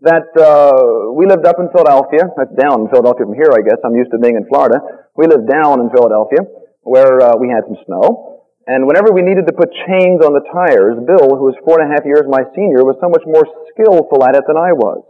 that 0.00 0.32
uh, 0.40 1.12
we 1.12 1.28
lived 1.28 1.44
up 1.44 1.60
in 1.60 1.68
Philadelphia. 1.76 2.24
That's 2.40 2.56
down 2.56 2.86
in 2.86 2.88
Philadelphia 2.88 3.28
from 3.28 3.36
here, 3.36 3.52
I 3.52 3.60
guess. 3.60 3.76
I'm 3.84 3.92
used 3.92 4.16
to 4.16 4.18
being 4.18 4.40
in 4.40 4.48
Florida. 4.48 4.80
We 5.12 5.28
lived 5.28 5.44
down 5.44 5.84
in 5.84 5.92
Philadelphia, 5.92 6.48
where 6.88 7.20
uh, 7.20 7.36
we 7.36 7.52
had 7.52 7.68
some 7.68 7.76
snow. 7.84 8.29
And 8.70 8.86
whenever 8.86 9.10
we 9.10 9.26
needed 9.26 9.50
to 9.50 9.54
put 9.58 9.74
chains 9.90 10.22
on 10.22 10.30
the 10.30 10.46
tires, 10.46 10.94
Bill, 11.02 11.34
who 11.34 11.50
was 11.50 11.58
four 11.66 11.82
and 11.82 11.90
a 11.90 11.90
half 11.90 12.06
years 12.06 12.22
my 12.30 12.46
senior, 12.54 12.86
was 12.86 12.94
so 13.02 13.10
much 13.10 13.26
more 13.26 13.42
skillful 13.74 14.22
at 14.22 14.38
it 14.38 14.46
than 14.46 14.54
I 14.54 14.70
was. 14.70 15.02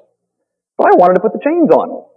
But 0.80 0.88
I 0.88 0.96
wanted 0.96 1.20
to 1.20 1.24
put 1.28 1.36
the 1.36 1.44
chains 1.44 1.68
on. 1.68 2.08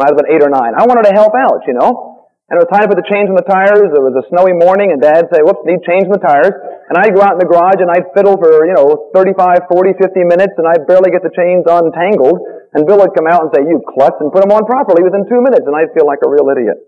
I 0.00 0.08
was 0.08 0.16
about 0.16 0.32
eight 0.32 0.40
or 0.40 0.48
nine. 0.48 0.72
I 0.72 0.88
wanted 0.88 1.04
to 1.04 1.12
help 1.12 1.36
out, 1.36 1.68
you 1.68 1.76
know. 1.76 2.24
And 2.48 2.56
it 2.56 2.64
was 2.64 2.72
time 2.72 2.88
to 2.88 2.90
put 2.96 2.96
the 2.96 3.04
chains 3.04 3.28
on 3.28 3.36
the 3.36 3.44
tires. 3.44 3.92
It 3.92 4.00
was 4.00 4.16
a 4.16 4.24
snowy 4.32 4.56
morning, 4.56 4.88
and 4.88 4.96
Dad 4.96 5.28
say, 5.28 5.44
whoops, 5.44 5.60
need 5.68 5.84
change 5.84 6.08
in 6.08 6.14
the 6.16 6.24
tires. 6.24 6.56
And 6.88 6.96
I'd 6.96 7.12
go 7.12 7.20
out 7.20 7.36
in 7.36 7.42
the 7.44 7.50
garage, 7.50 7.84
and 7.84 7.92
I'd 7.92 8.08
fiddle 8.16 8.40
for, 8.40 8.64
you 8.64 8.72
know, 8.72 9.12
35, 9.12 9.68
40, 9.68 9.92
50 10.00 10.24
minutes, 10.24 10.56
and 10.56 10.64
I'd 10.64 10.88
barely 10.88 11.12
get 11.12 11.20
the 11.20 11.34
chains 11.36 11.68
untangled. 11.68 12.40
And 12.72 12.88
Bill 12.88 13.04
would 13.04 13.12
come 13.12 13.28
out 13.28 13.44
and 13.44 13.52
say, 13.52 13.60
you 13.68 13.84
klutz, 13.84 14.16
and 14.24 14.32
put 14.32 14.40
them 14.40 14.56
on 14.56 14.64
properly 14.64 15.04
within 15.04 15.28
two 15.28 15.44
minutes, 15.44 15.68
and 15.68 15.76
I'd 15.76 15.92
feel 15.92 16.08
like 16.08 16.24
a 16.24 16.32
real 16.32 16.48
idiot. 16.48 16.80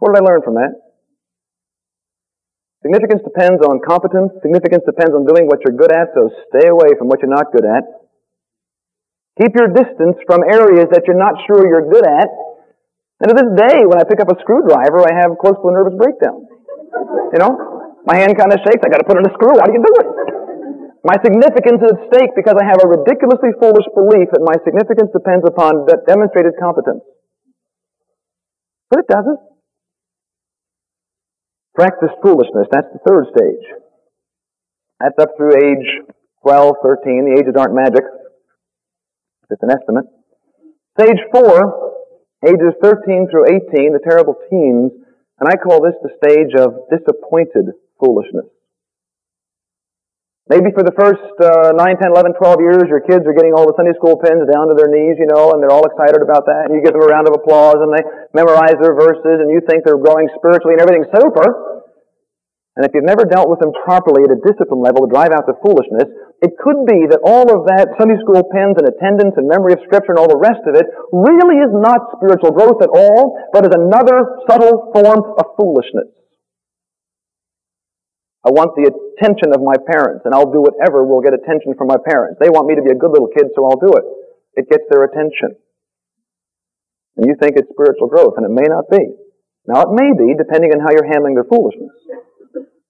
What 0.00 0.16
did 0.16 0.24
I 0.24 0.24
learn 0.24 0.40
from 0.40 0.56
that? 0.56 0.91
Significance 2.82 3.22
depends 3.22 3.62
on 3.62 3.78
competence. 3.80 4.34
Significance 4.42 4.82
depends 4.84 5.14
on 5.14 5.22
doing 5.24 5.46
what 5.46 5.62
you're 5.62 5.78
good 5.78 5.94
at, 5.94 6.10
so 6.14 6.30
stay 6.50 6.66
away 6.66 6.98
from 6.98 7.06
what 7.06 7.22
you're 7.22 7.30
not 7.30 7.54
good 7.54 7.64
at. 7.64 7.86
Keep 9.40 9.54
your 9.56 9.70
distance 9.70 10.18
from 10.26 10.42
areas 10.44 10.90
that 10.92 11.06
you're 11.06 11.18
not 11.18 11.38
sure 11.46 11.62
you're 11.64 11.88
good 11.88 12.04
at, 12.04 12.28
and 13.22 13.30
to 13.30 13.38
this 13.38 13.50
day, 13.54 13.86
when 13.86 14.02
I 14.02 14.04
pick 14.04 14.18
up 14.18 14.26
a 14.34 14.36
screwdriver, 14.42 14.98
I 15.06 15.14
have 15.14 15.38
close 15.38 15.54
to 15.54 15.66
a 15.70 15.72
nervous 15.72 15.94
breakdown. 15.94 16.42
You 17.30 17.38
know? 17.38 17.54
My 18.02 18.18
hand 18.18 18.34
kind 18.34 18.50
of 18.50 18.58
shakes. 18.66 18.82
I 18.82 18.90
got 18.90 18.98
to 18.98 19.06
put 19.06 19.14
in 19.14 19.22
a 19.22 19.30
screw. 19.38 19.54
How 19.62 19.70
do 19.70 19.78
you 19.78 19.78
do 19.78 19.94
it? 20.02 20.08
My 21.06 21.14
significance 21.22 21.86
is 21.86 21.94
at 21.94 22.02
stake 22.10 22.34
because 22.34 22.58
I 22.58 22.66
have 22.66 22.82
a 22.82 22.90
ridiculously 22.90 23.54
foolish 23.62 23.86
belief 23.94 24.26
that 24.34 24.42
my 24.42 24.58
significance 24.66 25.14
depends 25.14 25.46
upon 25.46 25.86
demonstrated 26.10 26.58
competence. 26.58 27.06
But 28.90 29.06
it 29.06 29.08
doesn't. 29.10 29.38
Practice 31.74 32.10
foolishness. 32.22 32.68
That's 32.70 32.92
the 32.92 33.00
third 33.06 33.26
stage. 33.36 33.64
That's 35.00 35.18
up 35.20 35.30
through 35.36 35.56
age 35.56 35.86
12, 36.42 36.74
13. 36.82 37.24
The 37.24 37.40
ages 37.40 37.54
aren't 37.56 37.74
magic. 37.74 38.04
It's 39.50 39.62
an 39.62 39.70
estimate. 39.70 40.04
Stage 40.98 41.20
four 41.32 41.92
ages 42.44 42.74
13 42.82 43.28
through 43.30 43.46
18, 43.72 43.92
the 43.92 44.00
terrible 44.02 44.36
teens, 44.50 44.92
and 45.38 45.48
I 45.48 45.56
call 45.56 45.80
this 45.80 45.94
the 46.02 46.10
stage 46.22 46.52
of 46.58 46.88
disappointed 46.90 47.72
foolishness. 47.98 48.46
Maybe 50.52 50.68
for 50.76 50.84
the 50.84 50.92
first 51.00 51.32
uh, 51.40 51.72
9, 51.72 51.80
10, 51.80 52.12
11, 52.12 52.36
12 52.36 52.60
years, 52.60 52.84
your 52.84 53.00
kids 53.08 53.24
are 53.24 53.32
getting 53.32 53.56
all 53.56 53.64
the 53.64 53.72
Sunday 53.72 53.96
school 53.96 54.20
pins 54.20 54.44
down 54.44 54.68
to 54.68 54.76
their 54.76 54.92
knees, 54.92 55.16
you 55.16 55.24
know, 55.24 55.56
and 55.56 55.64
they're 55.64 55.72
all 55.72 55.88
excited 55.88 56.20
about 56.20 56.44
that, 56.44 56.68
and 56.68 56.76
you 56.76 56.84
give 56.84 56.92
them 56.92 57.00
a 57.00 57.08
round 57.08 57.24
of 57.24 57.32
applause, 57.32 57.80
and 57.80 57.88
they 57.88 58.04
memorize 58.36 58.76
their 58.76 58.92
verses, 58.92 59.40
and 59.40 59.48
you 59.48 59.64
think 59.64 59.80
they're 59.80 59.96
growing 59.96 60.28
spiritually, 60.36 60.76
and 60.76 60.84
everything's 60.84 61.08
super. 61.08 61.80
And 62.76 62.84
if 62.84 62.92
you've 62.92 63.08
never 63.08 63.24
dealt 63.24 63.48
with 63.48 63.64
them 63.64 63.72
properly 63.80 64.28
at 64.28 64.32
a 64.36 64.44
discipline 64.44 64.84
level 64.84 65.08
to 65.08 65.10
drive 65.12 65.32
out 65.32 65.48
the 65.48 65.56
foolishness, 65.64 66.12
it 66.44 66.52
could 66.60 66.84
be 66.84 67.08
that 67.08 67.24
all 67.24 67.48
of 67.48 67.64
that 67.72 67.96
Sunday 67.96 68.20
school 68.20 68.44
pens 68.52 68.76
and 68.76 68.84
attendance 68.84 69.32
and 69.40 69.48
memory 69.48 69.72
of 69.72 69.80
Scripture 69.88 70.12
and 70.12 70.20
all 70.20 70.28
the 70.28 70.36
rest 70.36 70.60
of 70.68 70.76
it 70.76 70.84
really 71.16 71.64
is 71.64 71.72
not 71.72 72.12
spiritual 72.20 72.52
growth 72.52 72.84
at 72.84 72.92
all, 72.92 73.40
but 73.56 73.64
is 73.64 73.72
another 73.72 74.44
subtle 74.44 74.92
form 74.92 75.32
of 75.40 75.44
foolishness. 75.56 76.12
I 78.42 78.50
want 78.50 78.74
the 78.74 78.90
attention 78.90 79.54
of 79.54 79.62
my 79.62 79.78
parents, 79.78 80.26
and 80.26 80.34
I'll 80.34 80.50
do 80.50 80.58
whatever 80.58 81.06
will 81.06 81.22
get 81.22 81.30
attention 81.30 81.78
from 81.78 81.86
my 81.86 81.98
parents. 82.02 82.42
They 82.42 82.50
want 82.50 82.66
me 82.66 82.74
to 82.74 82.82
be 82.82 82.90
a 82.90 82.98
good 82.98 83.14
little 83.14 83.30
kid, 83.30 83.54
so 83.54 83.62
I'll 83.62 83.78
do 83.78 83.94
it. 83.94 84.04
It 84.58 84.66
gets 84.66 84.82
their 84.90 85.06
attention. 85.06 85.54
And 87.14 87.30
you 87.30 87.38
think 87.38 87.54
it's 87.54 87.70
spiritual 87.70 88.10
growth, 88.10 88.34
and 88.34 88.42
it 88.42 88.50
may 88.50 88.66
not 88.66 88.90
be. 88.90 89.14
Now, 89.70 89.86
it 89.86 89.94
may 89.94 90.10
be, 90.18 90.34
depending 90.34 90.74
on 90.74 90.82
how 90.82 90.90
you're 90.90 91.06
handling 91.06 91.38
their 91.38 91.46
foolishness. 91.46 91.94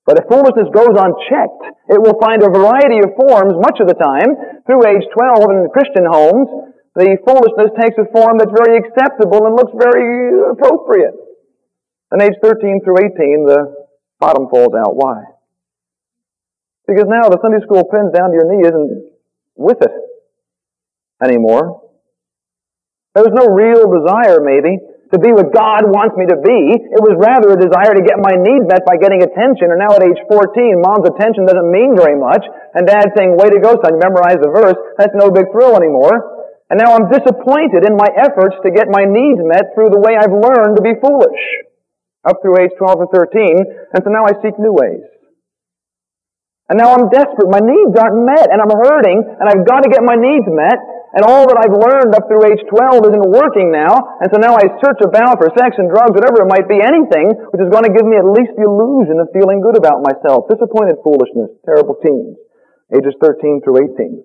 But 0.09 0.18
if 0.18 0.25
foolishness 0.26 0.73
goes 0.73 0.97
unchecked, 0.97 1.64
it 1.92 2.00
will 2.00 2.16
find 2.16 2.40
a 2.40 2.50
variety 2.50 3.04
of 3.04 3.12
forms 3.14 3.54
much 3.61 3.76
of 3.78 3.92
the 3.92 3.99
time. 4.00 4.32
Through 4.64 4.88
age 4.88 5.04
12 5.12 5.52
in 5.52 5.59
Christian 5.68 6.09
homes, 6.09 6.49
the 6.97 7.12
foolishness 7.28 7.76
takes 7.76 8.00
a 8.00 8.09
form 8.09 8.40
that's 8.40 8.56
very 8.56 8.80
acceptable 8.80 9.44
and 9.44 9.52
looks 9.52 9.76
very 9.76 10.32
appropriate. 10.49 11.14
And 12.11 12.25
age 12.25 12.40
13 12.40 12.80
through 12.85 13.04
18, 13.04 13.47
the 13.47 13.61
bottom 14.18 14.49
falls 14.49 14.75
out. 14.75 14.97
Why? 14.97 15.31
Because 16.92 17.08
now 17.08 17.32
the 17.32 17.40
Sunday 17.40 17.64
school 17.64 17.88
pin 17.88 18.12
down 18.12 18.28
to 18.28 18.37
your 18.37 18.44
knee 18.52 18.68
isn't 18.68 19.16
with 19.56 19.80
it 19.80 19.94
anymore. 21.25 21.88
There's 23.16 23.32
no 23.32 23.49
real 23.49 23.88
desire, 23.88 24.44
maybe, 24.44 24.76
to 25.12 25.16
be 25.16 25.32
what 25.32 25.52
God 25.56 25.88
wants 25.88 26.16
me 26.20 26.28
to 26.28 26.37
be. 26.37 26.76
It 26.76 27.00
was 27.00 27.16
rather 27.16 27.56
a 27.56 27.61
desire 27.61 27.96
to 27.96 28.04
get 28.04 28.20
my 28.20 28.37
needs 28.37 28.68
met 28.68 28.84
by 28.84 29.00
getting 29.00 29.25
attention. 29.25 29.72
And 29.72 29.80
now 29.80 29.96
at 29.96 30.04
age 30.04 30.20
14, 30.28 30.84
mom's 30.84 31.08
attention 31.08 31.49
doesn't 31.49 31.68
mean 31.68 31.96
very 31.96 32.16
much. 32.16 32.44
And 32.72 32.84
dad 32.84 33.12
saying, 33.16 33.37
way 33.40 33.52
to 33.52 33.61
go 33.61 33.76
son, 33.80 34.00
memorize 34.00 34.40
the 34.40 34.52
verse. 34.52 34.76
That's 34.96 35.16
no 35.16 35.32
big 35.32 35.49
thrill 35.52 35.76
anymore. 35.76 36.44
And 36.72 36.80
now 36.80 36.96
I'm 36.96 37.12
disappointed 37.12 37.84
in 37.84 37.96
my 37.96 38.08
efforts 38.16 38.56
to 38.64 38.72
get 38.72 38.88
my 38.88 39.04
needs 39.04 39.40
met 39.44 39.76
through 39.76 39.92
the 39.92 40.00
way 40.00 40.16
I've 40.16 40.32
learned 40.32 40.80
to 40.80 40.84
be 40.84 40.96
foolish. 40.96 41.40
Up 42.25 42.40
through 42.40 42.64
age 42.64 42.72
12 42.80 43.04
or 43.04 43.08
13. 43.12 43.92
And 43.92 44.00
so 44.00 44.08
now 44.08 44.25
I 44.25 44.32
seek 44.40 44.56
new 44.56 44.72
ways. 44.72 45.04
And 46.71 46.78
now 46.78 46.95
I'm 46.95 47.11
desperate. 47.11 47.50
My 47.50 47.61
needs 47.61 47.95
aren't 47.99 48.23
met 48.23 48.49
and 48.50 48.62
I'm 48.62 48.71
hurting 48.71 49.19
and 49.19 49.47
I've 49.49 49.66
got 49.66 49.83
to 49.83 49.90
get 49.90 50.04
my 50.04 50.14
needs 50.14 50.47
met 50.47 50.78
and 51.12 51.28
all 51.28 51.45
that 51.45 51.61
I've 51.61 51.76
learned 51.76 52.16
up 52.16 52.25
through 52.25 52.49
age 52.49 52.64
12 52.73 53.04
isn't 53.12 53.28
working 53.28 53.69
now, 53.69 54.16
and 54.25 54.33
so 54.33 54.40
now 54.40 54.57
I 54.57 54.64
search 54.81 55.04
about 55.04 55.37
for 55.37 55.52
sex 55.52 55.76
and 55.76 55.92
drugs, 55.92 56.16
whatever 56.16 56.40
it 56.40 56.49
might 56.49 56.64
be, 56.64 56.81
anything 56.81 57.37
which 57.52 57.61
is 57.61 57.69
going 57.69 57.85
to 57.85 57.92
give 57.92 58.09
me 58.09 58.16
at 58.16 58.25
least 58.25 58.57
the 58.57 58.64
illusion 58.64 59.21
of 59.21 59.28
feeling 59.37 59.61
good 59.61 59.76
about 59.76 60.00
myself. 60.00 60.49
Disappointed 60.49 61.04
foolishness, 61.04 61.52
terrible 61.69 62.00
teens, 62.00 62.40
ages 62.97 63.12
13 63.21 63.61
through 63.61 63.92
18. 63.92 64.25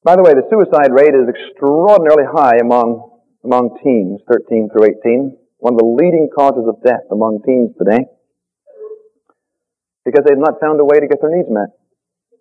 By 0.00 0.16
the 0.16 0.24
way, 0.24 0.32
the 0.32 0.48
suicide 0.48 0.94
rate 0.94 1.12
is 1.12 1.28
extraordinarily 1.28 2.24
high 2.24 2.56
among, 2.56 3.20
among 3.44 3.76
teens, 3.84 4.24
13 4.24 4.72
through 4.72 4.96
18. 5.04 5.36
One 5.60 5.76
of 5.76 5.80
the 5.84 5.92
leading 6.00 6.32
causes 6.32 6.64
of 6.64 6.80
death 6.80 7.04
among 7.12 7.44
teens 7.44 7.76
today. 7.76 8.08
Because 10.06 10.22
they've 10.22 10.38
not 10.38 10.62
found 10.62 10.78
a 10.78 10.86
way 10.86 11.02
to 11.02 11.10
get 11.10 11.18
their 11.20 11.34
needs 11.34 11.50
met. 11.50 11.74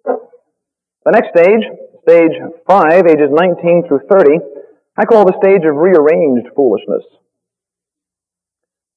The 0.06 1.12
next 1.12 1.34
stage 1.34 1.66
Stage 2.06 2.38
5, 2.70 3.10
ages 3.10 3.34
19 3.34 3.90
through 3.90 4.06
30, 4.06 4.38
I 4.94 5.06
call 5.06 5.26
the 5.26 5.34
stage 5.42 5.66
of 5.66 5.74
rearranged 5.74 6.54
foolishness. 6.56 7.02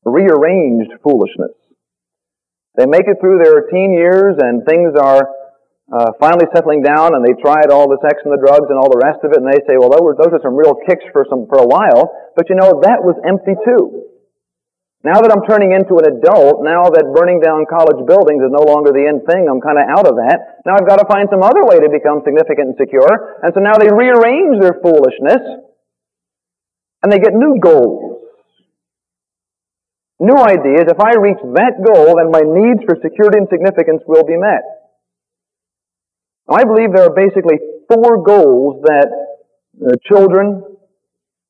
Rearranged 0.04 0.92
foolishness. 1.00 1.56
They 2.76 2.84
make 2.84 3.08
it 3.08 3.16
through 3.18 3.40
their 3.40 3.64
teen 3.72 3.96
years 3.96 4.36
and 4.36 4.60
things 4.68 4.92
are 5.00 5.24
uh, 5.88 6.12
finally 6.20 6.44
settling 6.52 6.84
down 6.84 7.16
and 7.16 7.24
they 7.24 7.32
tried 7.40 7.72
all 7.72 7.88
the 7.88 7.96
sex 8.04 8.20
and 8.28 8.32
the 8.32 8.44
drugs 8.44 8.68
and 8.68 8.76
all 8.76 8.92
the 8.92 9.00
rest 9.00 9.24
of 9.24 9.32
it 9.32 9.40
and 9.40 9.48
they 9.48 9.64
say, 9.64 9.80
well, 9.80 9.88
those 9.88 10.04
were, 10.04 10.16
those 10.20 10.36
are 10.36 10.44
some 10.44 10.52
real 10.54 10.76
kicks 10.84 11.08
for 11.16 11.24
some, 11.32 11.48
for 11.48 11.64
a 11.64 11.66
while, 11.66 12.12
but 12.36 12.44
you 12.52 12.60
know, 12.60 12.84
that 12.84 13.00
was 13.00 13.16
empty 13.24 13.56
too. 13.64 14.04
Now 15.08 15.24
that 15.24 15.32
I'm 15.32 15.40
turning 15.48 15.72
into 15.72 15.96
an 15.96 16.04
adult, 16.04 16.60
now 16.60 16.92
that 16.92 17.16
burning 17.16 17.40
down 17.40 17.64
college 17.64 17.96
buildings 18.04 18.44
is 18.44 18.52
no 18.52 18.60
longer 18.60 18.92
the 18.92 19.08
end 19.08 19.24
thing, 19.24 19.48
I'm 19.48 19.64
kind 19.64 19.80
of 19.80 19.88
out 19.88 20.04
of 20.04 20.20
that. 20.20 20.60
Now 20.68 20.76
I've 20.76 20.84
got 20.84 21.00
to 21.00 21.08
find 21.08 21.24
some 21.32 21.40
other 21.40 21.64
way 21.64 21.80
to 21.80 21.88
become 21.88 22.20
significant 22.28 22.76
and 22.76 22.76
secure. 22.76 23.40
And 23.40 23.48
so 23.56 23.64
now 23.64 23.80
they 23.80 23.88
rearrange 23.88 24.60
their 24.60 24.76
foolishness 24.84 25.40
and 27.00 27.08
they 27.08 27.24
get 27.24 27.32
new 27.32 27.56
goals. 27.56 28.20
New 30.20 30.36
ideas. 30.36 30.92
If 30.92 31.00
I 31.00 31.16
reach 31.16 31.40
that 31.56 31.80
goal, 31.80 32.20
then 32.20 32.28
my 32.28 32.44
needs 32.44 32.84
for 32.84 33.00
security 33.00 33.40
and 33.40 33.48
significance 33.48 34.04
will 34.04 34.28
be 34.28 34.36
met. 34.36 34.60
Now, 36.52 36.60
I 36.60 36.68
believe 36.68 36.92
there 36.92 37.08
are 37.08 37.16
basically 37.16 37.56
four 37.88 38.20
goals 38.20 38.84
that 38.84 39.08
uh, 39.08 39.96
children 40.04 40.60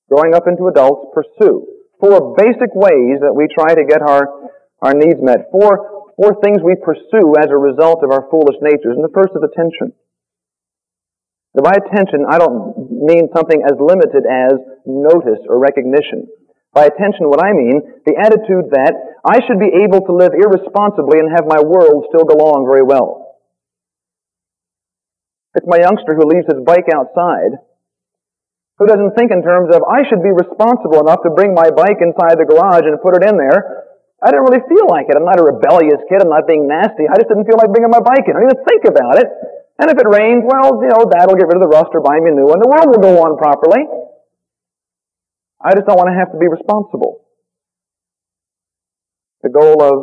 growing 0.06 0.38
up 0.38 0.46
into 0.46 0.70
adults 0.70 1.10
pursue 1.10 1.77
four 2.00 2.34
basic 2.38 2.70
ways 2.74 3.20
that 3.20 3.34
we 3.34 3.46
try 3.50 3.74
to 3.74 3.84
get 3.84 4.02
our, 4.02 4.50
our 4.82 4.94
needs 4.94 5.20
met. 5.20 5.50
Four, 5.50 5.98
or 6.18 6.34
things 6.42 6.58
we 6.62 6.74
pursue 6.74 7.38
as 7.38 7.46
a 7.50 7.58
result 7.58 8.02
of 8.02 8.10
our 8.10 8.26
foolish 8.30 8.58
natures. 8.58 8.98
And 8.98 9.06
the 9.06 9.14
first 9.14 9.30
is 9.38 9.42
attention. 9.46 9.94
Now, 11.54 11.62
by 11.62 11.78
attention, 11.78 12.26
I 12.26 12.38
don't 12.38 12.90
mean 12.90 13.30
something 13.34 13.62
as 13.62 13.78
limited 13.78 14.26
as 14.26 14.58
notice 14.86 15.42
or 15.46 15.58
recognition. 15.58 16.26
By 16.74 16.86
attention, 16.90 17.30
what 17.30 17.42
I 17.42 17.54
mean, 17.54 18.02
the 18.04 18.18
attitude 18.18 18.70
that 18.74 18.94
I 19.24 19.40
should 19.46 19.58
be 19.58 19.82
able 19.86 20.04
to 20.06 20.12
live 20.12 20.34
irresponsibly 20.34 21.18
and 21.18 21.30
have 21.32 21.46
my 21.46 21.62
world 21.62 22.06
still 22.10 22.26
go 22.26 22.38
along 22.38 22.66
very 22.66 22.84
well. 22.84 23.38
It's 25.54 25.66
my 25.66 25.78
youngster 25.78 26.14
who 26.14 26.28
leaves 26.28 26.46
his 26.46 26.62
bike 26.62 26.86
outside, 26.94 27.58
who 28.78 28.86
doesn't 28.86 29.18
think 29.18 29.34
in 29.34 29.42
terms 29.42 29.74
of, 29.74 29.82
I 29.84 30.06
should 30.06 30.22
be 30.22 30.30
responsible 30.30 31.02
enough 31.02 31.26
to 31.26 31.34
bring 31.34 31.50
my 31.50 31.70
bike 31.74 31.98
inside 31.98 32.38
the 32.38 32.46
garage 32.46 32.86
and 32.86 32.94
put 33.02 33.18
it 33.18 33.26
in 33.26 33.34
there. 33.34 33.90
I 34.22 34.30
didn't 34.30 34.46
really 34.46 34.62
feel 34.66 34.86
like 34.86 35.10
it. 35.10 35.18
I'm 35.18 35.26
not 35.26 35.38
a 35.38 35.46
rebellious 35.46 36.02
kid. 36.06 36.22
I'm 36.22 36.30
not 36.30 36.46
being 36.46 36.66
nasty. 36.66 37.06
I 37.06 37.18
just 37.18 37.30
didn't 37.30 37.46
feel 37.46 37.58
like 37.58 37.74
bringing 37.74 37.90
my 37.90 38.02
bike 38.02 38.26
in. 38.26 38.34
I 38.34 38.42
didn't 38.42 38.58
even 38.58 38.66
think 38.66 38.82
about 38.86 39.18
it. 39.18 39.28
And 39.78 39.90
if 39.90 39.98
it 39.98 40.06
rains, 40.10 40.42
well, 40.42 40.78
you 40.82 40.90
know, 40.90 41.06
will 41.06 41.38
get 41.38 41.46
rid 41.46 41.58
of 41.58 41.62
the 41.62 41.70
rust 41.70 41.94
or 41.94 42.02
buy 42.02 42.18
me 42.18 42.30
a 42.30 42.34
new 42.34 42.46
one. 42.46 42.58
The 42.58 42.70
world 42.70 42.90
will 42.90 43.02
go 43.02 43.14
on 43.22 43.38
properly. 43.38 43.82
I 45.62 45.74
just 45.74 45.86
don't 45.86 45.98
want 45.98 46.10
to 46.10 46.18
have 46.18 46.30
to 46.34 46.38
be 46.38 46.50
responsible. 46.50 47.26
The 49.42 49.50
goal 49.50 49.78
of 49.82 49.94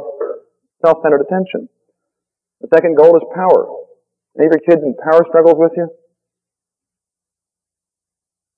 self-centered 0.83 1.27
attention. 1.27 1.67
The 2.59 2.71
second 2.71 2.95
goal 2.95 3.15
is 3.19 3.23
power. 3.35 3.67
Any 4.39 4.47
of 4.47 4.55
your 4.55 4.63
kids 4.63 4.83
in 4.83 4.95
power 4.95 5.23
struggles 5.27 5.59
with 5.59 5.75
you? 5.75 5.87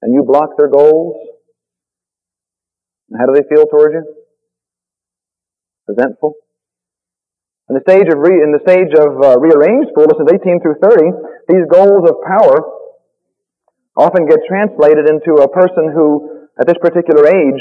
And 0.01 0.13
you 0.13 0.24
block 0.24 0.51
their 0.58 0.70
goals? 0.70 1.16
How 3.18 3.25
do 3.25 3.34
they 3.34 3.48
feel 3.48 3.66
towards 3.66 3.94
you? 3.94 4.06
Resentful? 5.88 6.36
In 7.70 7.75
the 7.75 7.84
stage 7.84 8.08
of 8.08 8.20
re, 8.20 8.32
in 8.44 8.56
the 8.56 8.63
stage 8.63 8.96
of 8.96 9.20
uh, 9.20 9.39
rearranged 9.39 9.92
foolishness, 9.96 10.39
18 10.39 10.62
through 10.62 10.80
30, 10.80 11.12
these 11.51 11.66
goals 11.72 12.08
of 12.08 12.16
power 12.24 12.63
often 13.98 14.27
get 14.27 14.39
translated 14.48 15.10
into 15.10 15.42
a 15.42 15.50
person 15.51 15.92
who, 15.92 16.48
at 16.60 16.68
this 16.68 16.77
particular 16.80 17.27
age, 17.27 17.60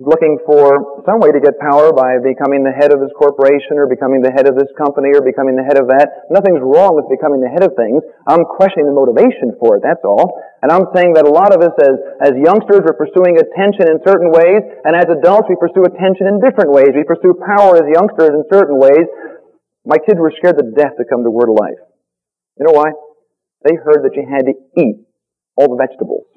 looking 0.00 0.40
for 0.48 1.04
some 1.04 1.20
way 1.20 1.28
to 1.28 1.42
get 1.42 1.60
power 1.60 1.92
by 1.92 2.16
becoming 2.24 2.64
the 2.64 2.72
head 2.72 2.96
of 2.96 3.04
his 3.04 3.12
corporation 3.12 3.76
or 3.76 3.84
becoming 3.84 4.24
the 4.24 4.32
head 4.32 4.48
of 4.48 4.56
this 4.56 4.72
company 4.80 5.12
or 5.12 5.20
becoming 5.20 5.52
the 5.52 5.66
head 5.66 5.76
of 5.76 5.84
that. 5.92 6.32
Nothing's 6.32 6.64
wrong 6.64 6.96
with 6.96 7.04
becoming 7.12 7.44
the 7.44 7.52
head 7.52 7.60
of 7.60 7.76
things. 7.76 8.00
I'm 8.24 8.48
questioning 8.48 8.88
the 8.88 8.96
motivation 8.96 9.52
for 9.60 9.76
it, 9.76 9.84
that's 9.84 10.00
all. 10.00 10.40
And 10.64 10.72
I'm 10.72 10.88
saying 10.96 11.12
that 11.20 11.28
a 11.28 11.32
lot 11.32 11.52
of 11.52 11.60
us 11.60 11.76
as, 11.76 11.96
as 12.24 12.32
youngsters 12.40 12.88
are 12.88 12.96
pursuing 12.96 13.36
attention 13.36 13.92
in 13.92 14.00
certain 14.00 14.32
ways, 14.32 14.64
and 14.88 14.96
as 14.96 15.12
adults 15.12 15.52
we 15.52 15.60
pursue 15.60 15.84
attention 15.84 16.24
in 16.24 16.40
different 16.40 16.72
ways. 16.72 16.96
We 16.96 17.04
pursue 17.04 17.36
power 17.36 17.76
as 17.76 17.86
youngsters 17.92 18.32
in 18.32 18.48
certain 18.48 18.80
ways. 18.80 19.04
My 19.84 20.00
kids 20.00 20.16
were 20.16 20.32
scared 20.40 20.56
to 20.56 20.72
death 20.72 20.96
to 20.96 21.04
come 21.04 21.20
to 21.20 21.30
Word 21.30 21.52
of 21.52 21.60
Life. 21.60 21.82
You 22.56 22.64
know 22.64 22.74
why? 22.74 22.96
They 23.68 23.76
heard 23.76 24.08
that 24.08 24.16
you 24.16 24.24
had 24.24 24.48
to 24.48 24.56
eat 24.80 25.04
all 25.60 25.68
the 25.68 25.76
vegetables 25.76 26.31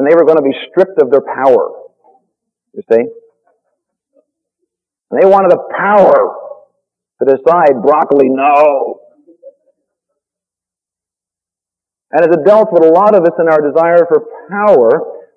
and 0.00 0.08
they 0.08 0.16
were 0.16 0.24
going 0.24 0.38
to 0.38 0.42
be 0.42 0.56
stripped 0.70 0.96
of 1.02 1.10
their 1.10 1.20
power. 1.20 1.76
You 2.72 2.80
see? 2.88 3.04
And 5.10 5.20
they 5.20 5.28
wanted 5.28 5.50
the 5.50 5.60
power 5.76 6.56
to 7.20 7.24
decide 7.28 7.82
broccoli, 7.84 8.30
no. 8.30 9.00
And 12.12 12.22
as 12.24 12.32
adults, 12.32 12.70
with 12.72 12.82
a 12.82 12.88
lot 12.88 13.14
of 13.14 13.24
us 13.24 13.36
in 13.38 13.46
our 13.46 13.60
desire 13.60 14.08
for 14.08 14.24
power, 14.48 14.88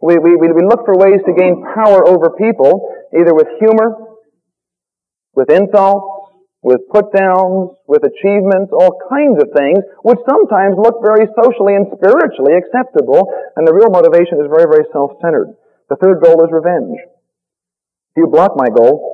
we, 0.02 0.18
we, 0.18 0.38
we 0.40 0.64
look 0.64 0.86
for 0.86 0.96
ways 0.96 1.20
to 1.28 1.34
gain 1.34 1.62
power 1.76 2.08
over 2.08 2.30
people, 2.40 2.88
either 3.14 3.36
with 3.36 3.48
humor, 3.60 4.16
with 5.36 5.52
insults, 5.52 6.13
with 6.64 6.80
put 6.88 7.12
downs, 7.12 7.76
with 7.92 8.08
achievements, 8.08 8.72
all 8.72 8.96
kinds 9.12 9.36
of 9.44 9.52
things, 9.52 9.84
which 10.08 10.18
sometimes 10.24 10.80
look 10.80 11.04
very 11.04 11.28
socially 11.36 11.76
and 11.76 11.92
spiritually 11.92 12.56
acceptable, 12.56 13.28
and 13.60 13.68
the 13.68 13.76
real 13.76 13.92
motivation 13.92 14.40
is 14.40 14.48
very, 14.48 14.66
very 14.72 14.88
self-centered. 14.96 15.60
The 15.92 16.00
third 16.00 16.24
goal 16.24 16.40
is 16.48 16.50
revenge. 16.56 16.96
If 18.16 18.24
you 18.24 18.32
block 18.32 18.56
my 18.56 18.72
goal, 18.72 19.14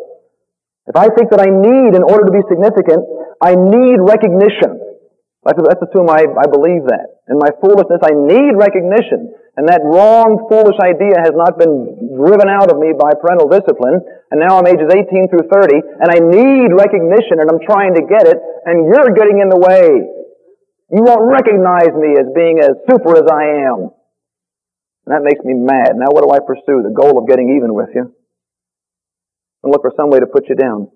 if 0.86 0.96
I 0.96 1.10
think 1.10 1.34
that 1.34 1.42
I 1.42 1.50
need, 1.50 1.98
in 1.98 2.06
order 2.06 2.30
to 2.30 2.34
be 2.34 2.46
significant, 2.50 3.02
I 3.42 3.58
need 3.58 3.98
recognition. 3.98 4.78
Let's, 5.42 5.58
let's 5.58 5.82
assume 5.82 6.10
I, 6.10 6.30
I 6.30 6.46
believe 6.46 6.86
that. 6.86 7.18
In 7.34 7.42
my 7.42 7.50
foolishness, 7.62 8.02
I 8.06 8.14
need 8.14 8.58
recognition. 8.58 9.34
And 9.58 9.66
that 9.70 9.82
wrong, 9.82 10.46
foolish 10.50 10.78
idea 10.82 11.18
has 11.26 11.34
not 11.34 11.58
been 11.58 12.14
driven 12.14 12.48
out 12.50 12.70
of 12.70 12.78
me 12.78 12.94
by 12.94 13.18
parental 13.18 13.50
discipline. 13.50 14.02
And 14.32 14.40
now 14.40 14.62
I'm 14.62 14.68
ages 14.70 14.86
18 14.86 15.30
through 15.34 15.50
30, 15.50 15.82
and 15.82 16.10
I 16.14 16.22
need 16.22 16.70
recognition, 16.70 17.42
and 17.42 17.50
I'm 17.50 17.62
trying 17.66 17.98
to 17.98 18.06
get 18.06 18.30
it, 18.30 18.38
and 18.38 18.86
you're 18.86 19.10
getting 19.18 19.42
in 19.42 19.50
the 19.50 19.58
way. 19.58 19.90
You 20.94 21.02
won't 21.02 21.26
recognize 21.26 21.94
me 21.98 22.14
as 22.14 22.30
being 22.34 22.60
as 22.62 22.78
super 22.90 23.18
as 23.18 23.26
I 23.26 23.66
am. 23.66 23.90
And 25.06 25.10
that 25.14 25.26
makes 25.26 25.44
me 25.44 25.54
mad. 25.54 25.98
Now 25.98 26.14
what 26.14 26.22
do 26.22 26.30
I 26.30 26.40
pursue? 26.46 26.86
The 26.86 26.94
goal 26.94 27.18
of 27.18 27.28
getting 27.28 27.58
even 27.58 27.74
with 27.74 27.90
you. 27.94 28.14
And 29.64 29.72
look 29.72 29.82
for 29.82 29.94
some 29.98 30.10
way 30.10 30.20
to 30.20 30.28
put 30.28 30.50
you 30.50 30.56
down. 30.56 30.90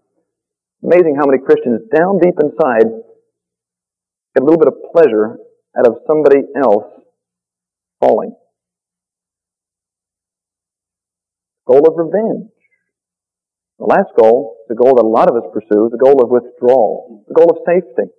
Amazing 0.84 1.16
how 1.18 1.26
many 1.26 1.42
Christians 1.42 1.82
down 1.96 2.20
deep 2.20 2.36
inside 2.42 2.86
get 4.36 4.42
a 4.42 4.46
little 4.46 4.60
bit 4.60 4.68
of 4.68 4.76
pleasure 4.94 5.38
out 5.78 5.88
of 5.88 5.98
somebody 6.06 6.42
else 6.56 6.86
falling. 8.00 8.36
Goal 11.66 11.88
of 11.88 11.98
revenge. 11.98 12.50
The 13.80 13.90
last 13.90 14.14
goal, 14.20 14.58
the 14.70 14.76
goal 14.76 14.96
that 14.96 15.06
a 15.06 15.10
lot 15.10 15.30
of 15.30 15.36
us 15.36 15.50
pursue, 15.50 15.90
the 15.90 15.98
goal 15.98 16.22
of 16.22 16.30
withdrawal, 16.30 17.26
the 17.28 17.34
goal 17.34 17.50
of 17.50 17.66
safety. 17.66 18.14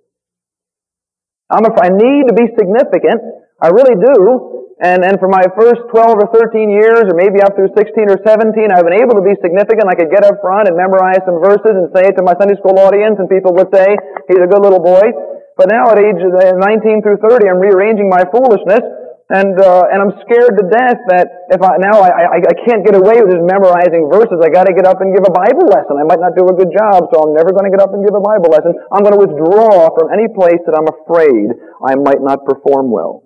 I'm 1.49 1.63
if 1.63 1.77
I 1.77 1.93
need 1.93 2.27
to 2.27 2.35
be 2.35 2.49
significant, 2.57 3.21
I 3.61 3.69
really 3.69 3.95
do. 3.95 4.65
And, 4.75 5.07
and 5.07 5.15
for 5.23 5.31
my 5.31 5.47
first 5.55 5.87
12 5.87 6.19
or 6.19 6.27
13 6.35 6.67
years, 6.67 7.07
or 7.07 7.15
maybe 7.15 7.39
up 7.39 7.55
through 7.55 7.71
16 7.71 8.11
or 8.11 8.19
17, 8.19 8.75
I've 8.75 8.83
been 8.83 8.99
able 8.99 9.15
to 9.15 9.23
be 9.23 9.31
significant. 9.39 9.87
I 9.87 9.95
could 9.95 10.11
get 10.11 10.27
up 10.27 10.43
front 10.43 10.67
and 10.67 10.75
memorize 10.75 11.23
some 11.23 11.39
verses 11.39 11.71
and 11.71 11.87
say 11.95 12.11
it 12.11 12.19
to 12.19 12.23
my 12.27 12.35
Sunday 12.35 12.59
school 12.59 12.75
audience, 12.83 13.15
and 13.15 13.31
people 13.31 13.55
would 13.55 13.71
say, 13.71 13.95
he's 14.27 14.43
a 14.43 14.51
good 14.51 14.59
little 14.59 14.83
boy. 14.83 15.15
But 15.55 15.71
now 15.71 15.87
at 15.87 15.95
age 15.95 16.19
uh, 16.19 16.59
19 16.59 16.99
through 17.07 17.23
30, 17.23 17.47
I'm 17.47 17.63
rearranging 17.63 18.11
my 18.11 18.27
foolishness, 18.27 18.83
and 19.25 19.57
uh, 19.57 19.89
and 19.89 19.97
I'm 20.05 20.13
scared 20.21 20.53
to 20.53 20.63
death 20.69 21.01
that 21.09 21.49
if 21.49 21.57
I 21.57 21.81
now 21.81 21.97
I, 21.97 22.37
I, 22.37 22.39
I 22.45 22.55
can't 22.61 22.85
get 22.85 22.93
away 22.93 23.17
with 23.25 23.33
just 23.33 23.41
memorizing 23.41 24.05
verses. 24.05 24.37
I 24.37 24.53
got 24.53 24.69
to 24.69 24.73
get 24.77 24.85
up 24.85 25.01
and 25.01 25.09
give 25.09 25.25
a 25.25 25.33
Bible 25.33 25.65
lesson. 25.65 25.97
I 25.97 26.05
might 26.05 26.21
not 26.21 26.37
do 26.37 26.45
a 26.45 26.53
good 26.53 26.69
job, 26.69 27.09
so 27.09 27.25
I'm 27.25 27.33
never 27.33 27.49
going 27.49 27.65
to 27.65 27.73
get 27.73 27.81
up 27.81 27.89
and 27.97 28.05
give 28.05 28.13
a 28.13 28.21
Bible 28.21 28.53
lesson. 28.53 28.77
I'm 28.93 29.01
going 29.01 29.17
to 29.17 29.23
withdraw 29.25 29.89
from 29.97 30.13
any 30.13 30.29
place 30.29 30.61
that 30.69 30.77
I'm 30.77 30.85
afraid 30.85 31.57
I 31.81 31.97
might 31.97 32.21
not 32.21 32.45
perform 32.45 32.93
well. 32.93 33.25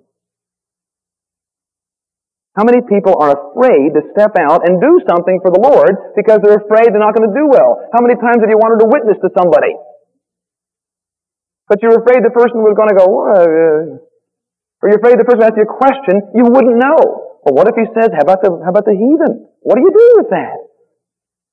How 2.56 2.64
many 2.64 2.80
people 2.80 3.20
are 3.20 3.36
afraid 3.36 3.92
to 3.92 4.00
step 4.16 4.40
out 4.40 4.64
and 4.64 4.80
do 4.80 5.04
something 5.04 5.38
for 5.44 5.52
the 5.52 5.60
Lord 5.60 6.16
because 6.16 6.40
they're 6.40 6.64
afraid 6.64 6.96
they're 6.96 7.04
not 7.04 7.12
going 7.12 7.28
to 7.28 7.36
do 7.36 7.44
well? 7.44 7.76
How 7.92 8.00
many 8.00 8.16
times 8.16 8.40
have 8.40 8.48
you 8.48 8.56
wanted 8.56 8.80
to 8.82 8.88
witness 8.88 9.20
to 9.20 9.28
somebody? 9.36 9.76
But 11.68 11.84
you're 11.84 12.00
afraid 12.00 12.24
the 12.24 12.32
person 12.32 12.64
was 12.64 12.74
going 12.74 12.88
to 12.88 12.98
go, 12.98 13.06
well, 13.06 14.09
or 14.80 14.88
you're 14.88 15.00
afraid 15.00 15.20
the 15.20 15.28
person 15.28 15.44
asks 15.44 15.60
you 15.60 15.68
a 15.68 15.76
question 15.78 16.24
you 16.32 16.48
wouldn't 16.48 16.80
know. 16.80 16.98
Well, 17.44 17.56
what 17.56 17.68
if 17.68 17.76
he 17.76 17.88
says, 17.96 18.12
how 18.12 18.24
about 18.24 18.40
the, 18.40 18.52
how 18.64 18.72
about 18.72 18.84
the 18.84 18.96
heathen? 18.96 19.48
What 19.60 19.76
do 19.76 19.82
you 19.84 19.92
do 19.92 20.08
with 20.20 20.28
that? 20.32 20.56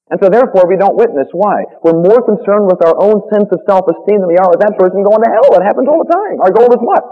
And 0.08 0.20
so 0.24 0.32
therefore 0.32 0.68
we 0.68 0.80
don't 0.80 0.96
witness. 0.96 1.28
Why? 1.36 1.68
We're 1.84 2.00
more 2.00 2.24
concerned 2.24 2.72
with 2.72 2.80
our 2.80 2.96
own 2.96 3.28
sense 3.28 3.52
of 3.52 3.60
self-esteem 3.68 4.24
than 4.24 4.32
we 4.32 4.40
are 4.40 4.48
with 4.48 4.64
that 4.64 4.80
person 4.80 5.04
going 5.04 5.20
to 5.20 5.32
hell. 5.32 5.52
That 5.52 5.68
happens 5.68 5.92
all 5.92 6.00
the 6.00 6.12
time. 6.12 6.40
Our 6.40 6.52
goal 6.56 6.72
is 6.72 6.80
what? 6.80 7.04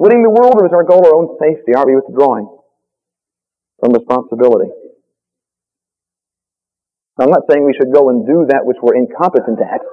Winning 0.00 0.24
the 0.24 0.32
world 0.32 0.56
or 0.56 0.64
is 0.64 0.72
our 0.72 0.84
goal 0.84 1.04
our 1.04 1.12
own 1.12 1.36
safety? 1.36 1.76
Are 1.76 1.84
we 1.84 2.00
withdrawing 2.00 2.48
from 3.80 3.92
responsibility? 3.92 4.72
Now, 7.20 7.28
I'm 7.28 7.34
not 7.36 7.44
saying 7.48 7.64
we 7.64 7.76
should 7.76 7.92
go 7.92 8.08
and 8.08 8.26
do 8.26 8.48
that 8.48 8.64
which 8.64 8.80
we're 8.80 8.96
incompetent 8.96 9.60
at. 9.60 9.84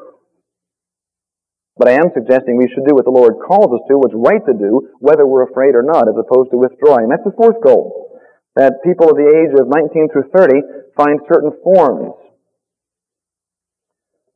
But 1.77 1.87
I 1.87 1.97
am 1.97 2.11
suggesting 2.13 2.57
we 2.57 2.67
should 2.67 2.85
do 2.87 2.95
what 2.95 3.05
the 3.07 3.15
Lord 3.15 3.39
calls 3.39 3.71
us 3.71 3.83
to, 3.87 3.95
what's 3.95 4.15
right 4.15 4.43
to 4.43 4.55
do, 4.55 4.91
whether 4.99 5.25
we're 5.25 5.47
afraid 5.47 5.75
or 5.75 5.83
not, 5.83 6.07
as 6.07 6.19
opposed 6.19 6.51
to 6.51 6.59
withdrawing. 6.59 7.07
That's 7.07 7.23
the 7.23 7.37
fourth 7.37 7.63
goal. 7.63 8.19
That 8.59 8.83
people 8.83 9.07
of 9.07 9.15
the 9.15 9.31
age 9.31 9.55
of 9.55 9.71
19 9.71 10.11
through 10.11 10.27
30 10.35 10.59
find 10.99 11.19
certain 11.31 11.55
forms. 11.63 12.11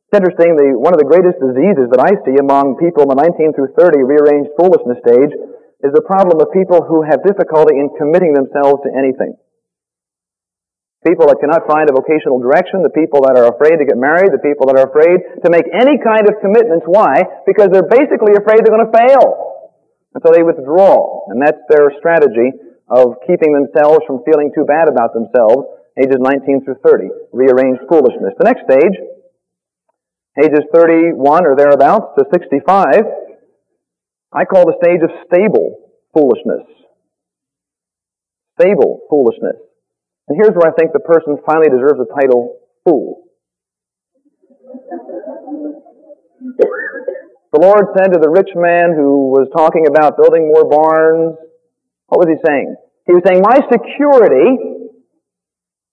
It's 0.07 0.15
interesting, 0.15 0.55
the, 0.55 0.79
one 0.79 0.95
of 0.95 1.01
the 1.01 1.11
greatest 1.11 1.35
diseases 1.43 1.91
that 1.91 1.99
I 1.99 2.15
see 2.23 2.39
among 2.39 2.79
people 2.79 3.03
in 3.03 3.11
the 3.11 3.19
19 3.19 3.51
through 3.51 3.75
30 3.75 4.07
rearranged 4.07 4.55
foolishness 4.55 5.03
stage 5.03 5.35
is 5.83 5.91
the 5.91 6.07
problem 6.07 6.39
of 6.39 6.55
people 6.55 6.87
who 6.87 7.03
have 7.03 7.19
difficulty 7.27 7.75
in 7.75 7.91
committing 7.99 8.31
themselves 8.31 8.79
to 8.87 8.95
anything 8.95 9.35
people 11.05 11.29
that 11.29 11.37
cannot 11.37 11.69
find 11.69 11.85
a 11.85 11.93
vocational 11.93 12.41
direction, 12.41 12.81
the 12.81 12.91
people 12.91 13.21
that 13.29 13.37
are 13.37 13.53
afraid 13.53 13.77
to 13.77 13.85
get 13.85 13.95
married, 13.95 14.33
the 14.33 14.41
people 14.41 14.65
that 14.67 14.81
are 14.81 14.89
afraid 14.89 15.21
to 15.45 15.47
make 15.53 15.69
any 15.69 16.01
kind 16.01 16.25
of 16.25 16.41
commitments. 16.41 16.89
Why? 16.89 17.21
Because 17.45 17.69
they're 17.69 17.85
basically 17.85 18.33
afraid 18.33 18.65
they're 18.65 18.73
going 18.73 18.89
to 18.89 18.97
fail. 18.97 19.69
And 20.17 20.19
so 20.25 20.33
they 20.33 20.41
withdraw. 20.41 21.29
And 21.29 21.37
that's 21.37 21.61
their 21.69 21.93
strategy 22.01 22.57
of 22.89 23.21
keeping 23.29 23.53
themselves 23.53 24.01
from 24.09 24.25
feeling 24.25 24.49
too 24.57 24.65
bad 24.65 24.89
about 24.89 25.13
themselves 25.13 25.69
ages 26.01 26.17
19 26.19 26.65
through 26.65 26.81
30. 26.81 27.07
Rearranged 27.31 27.85
foolishness. 27.87 28.33
The 28.41 28.49
next 28.49 28.65
stage, 28.65 28.97
ages 30.41 30.65
31 30.73 31.45
or 31.45 31.55
thereabouts 31.55 32.17
to 32.17 32.25
65, 32.33 32.65
I 34.33 34.43
call 34.43 34.65
the 34.65 34.75
stage 34.83 34.99
of 35.05 35.13
stable 35.29 35.77
foolishness. 36.13 36.65
Stable 38.59 39.01
foolishness. 39.09 39.55
And 40.27 40.37
here's 40.41 40.55
where 40.55 40.71
I 40.71 40.75
think 40.77 40.91
the 40.93 40.99
person 40.99 41.37
finally 41.45 41.69
deserves 41.69 41.99
the 41.99 42.09
title 42.09 42.57
fool. 42.83 43.23
The 47.53 47.61
Lord 47.61 47.87
said 47.95 48.11
to 48.13 48.19
the 48.19 48.29
rich 48.29 48.49
man 48.55 48.93
who 48.95 49.31
was 49.31 49.47
talking 49.55 49.87
about 49.87 50.17
building 50.17 50.51
more 50.51 50.67
barns, 50.67 51.37
what 52.07 52.19
was 52.19 52.27
he 52.27 52.35
saying? 52.45 52.75
He 53.07 53.13
was 53.13 53.23
saying, 53.25 53.41
My 53.41 53.61
security 53.71 54.75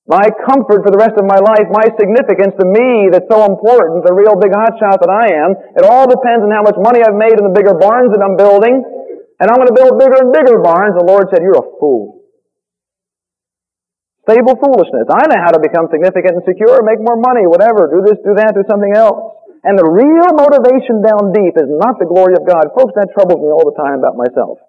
my 0.03 0.27
comfort 0.45 0.83
for 0.83 0.91
the 0.91 0.99
rest 0.99 1.15
of 1.15 1.23
my 1.23 1.39
life, 1.39 1.71
my 1.71 1.87
significance 1.95 2.59
to 2.59 2.67
me 2.67 3.07
that's 3.15 3.31
so 3.31 3.47
important, 3.47 4.03
the 4.03 4.11
real 4.11 4.35
big 4.35 4.51
hotshot 4.51 4.99
that 4.99 5.09
I 5.09 5.31
am, 5.47 5.55
it 5.79 5.87
all 5.87 6.11
depends 6.11 6.43
on 6.43 6.51
how 6.51 6.67
much 6.67 6.75
money 6.75 7.07
I've 7.07 7.15
made 7.15 7.39
in 7.39 7.47
the 7.47 7.55
bigger 7.55 7.79
barns 7.79 8.11
that 8.11 8.19
I'm 8.19 8.35
building, 8.35 8.83
and 8.83 9.47
I'm 9.47 9.57
going 9.63 9.71
to 9.71 9.79
build 9.79 10.03
bigger 10.03 10.19
and 10.19 10.35
bigger 10.35 10.59
barns. 10.59 10.99
The 10.99 11.07
Lord 11.07 11.31
said, 11.31 11.47
You're 11.47 11.63
a 11.63 11.69
fool. 11.79 12.22
Stable 14.23 14.55
foolishness. 14.55 15.11
I 15.11 15.27
know 15.27 15.41
how 15.43 15.51
to 15.51 15.59
become 15.59 15.91
significant 15.91 16.39
and 16.39 16.45
secure, 16.47 16.79
make 16.87 17.03
more 17.03 17.19
money, 17.19 17.43
whatever, 17.43 17.91
do 17.91 18.07
this, 18.07 18.23
do 18.23 18.39
that, 18.39 18.55
do 18.55 18.63
something 18.71 18.95
else. 18.95 19.35
And 19.67 19.75
the 19.75 19.87
real 19.87 20.31
motivation 20.35 21.03
down 21.03 21.35
deep 21.35 21.59
is 21.59 21.71
not 21.71 21.99
the 21.99 22.07
glory 22.07 22.35
of 22.39 22.47
God. 22.47 22.71
Folks, 22.75 22.95
that 22.95 23.11
troubles 23.15 23.43
me 23.43 23.51
all 23.51 23.67
the 23.67 23.79
time 23.79 23.99
about 23.99 24.15
myself. 24.15 24.63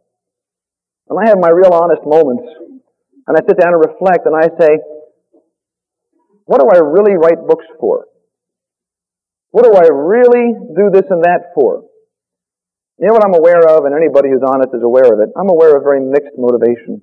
When 1.05 1.21
I 1.21 1.29
have 1.29 1.37
my 1.37 1.53
real 1.53 1.73
honest 1.73 2.01
moments, 2.01 2.49
and 3.29 3.37
I 3.37 3.41
sit 3.45 3.61
down 3.61 3.77
and 3.77 3.81
reflect, 3.81 4.25
and 4.25 4.33
I 4.33 4.49
say, 4.57 4.81
what 6.45 6.59
do 6.61 6.67
I 6.73 6.81
really 6.81 7.13
write 7.13 7.45
books 7.45 7.65
for? 7.79 8.05
What 9.51 9.65
do 9.65 9.73
I 9.77 9.85
really 9.93 10.57
do 10.73 10.89
this 10.89 11.05
and 11.09 11.21
that 11.23 11.53
for? 11.53 11.85
You 12.97 13.07
know 13.07 13.13
what 13.13 13.25
I'm 13.25 13.37
aware 13.37 13.69
of, 13.69 13.85
and 13.85 13.93
anybody 13.93 14.29
who's 14.29 14.45
honest 14.45 14.73
is 14.73 14.81
aware 14.81 15.13
of 15.13 15.21
it. 15.21 15.29
I'm 15.37 15.49
aware 15.49 15.77
of 15.77 15.83
very 15.83 16.01
mixed 16.01 16.37
motivation. 16.37 17.01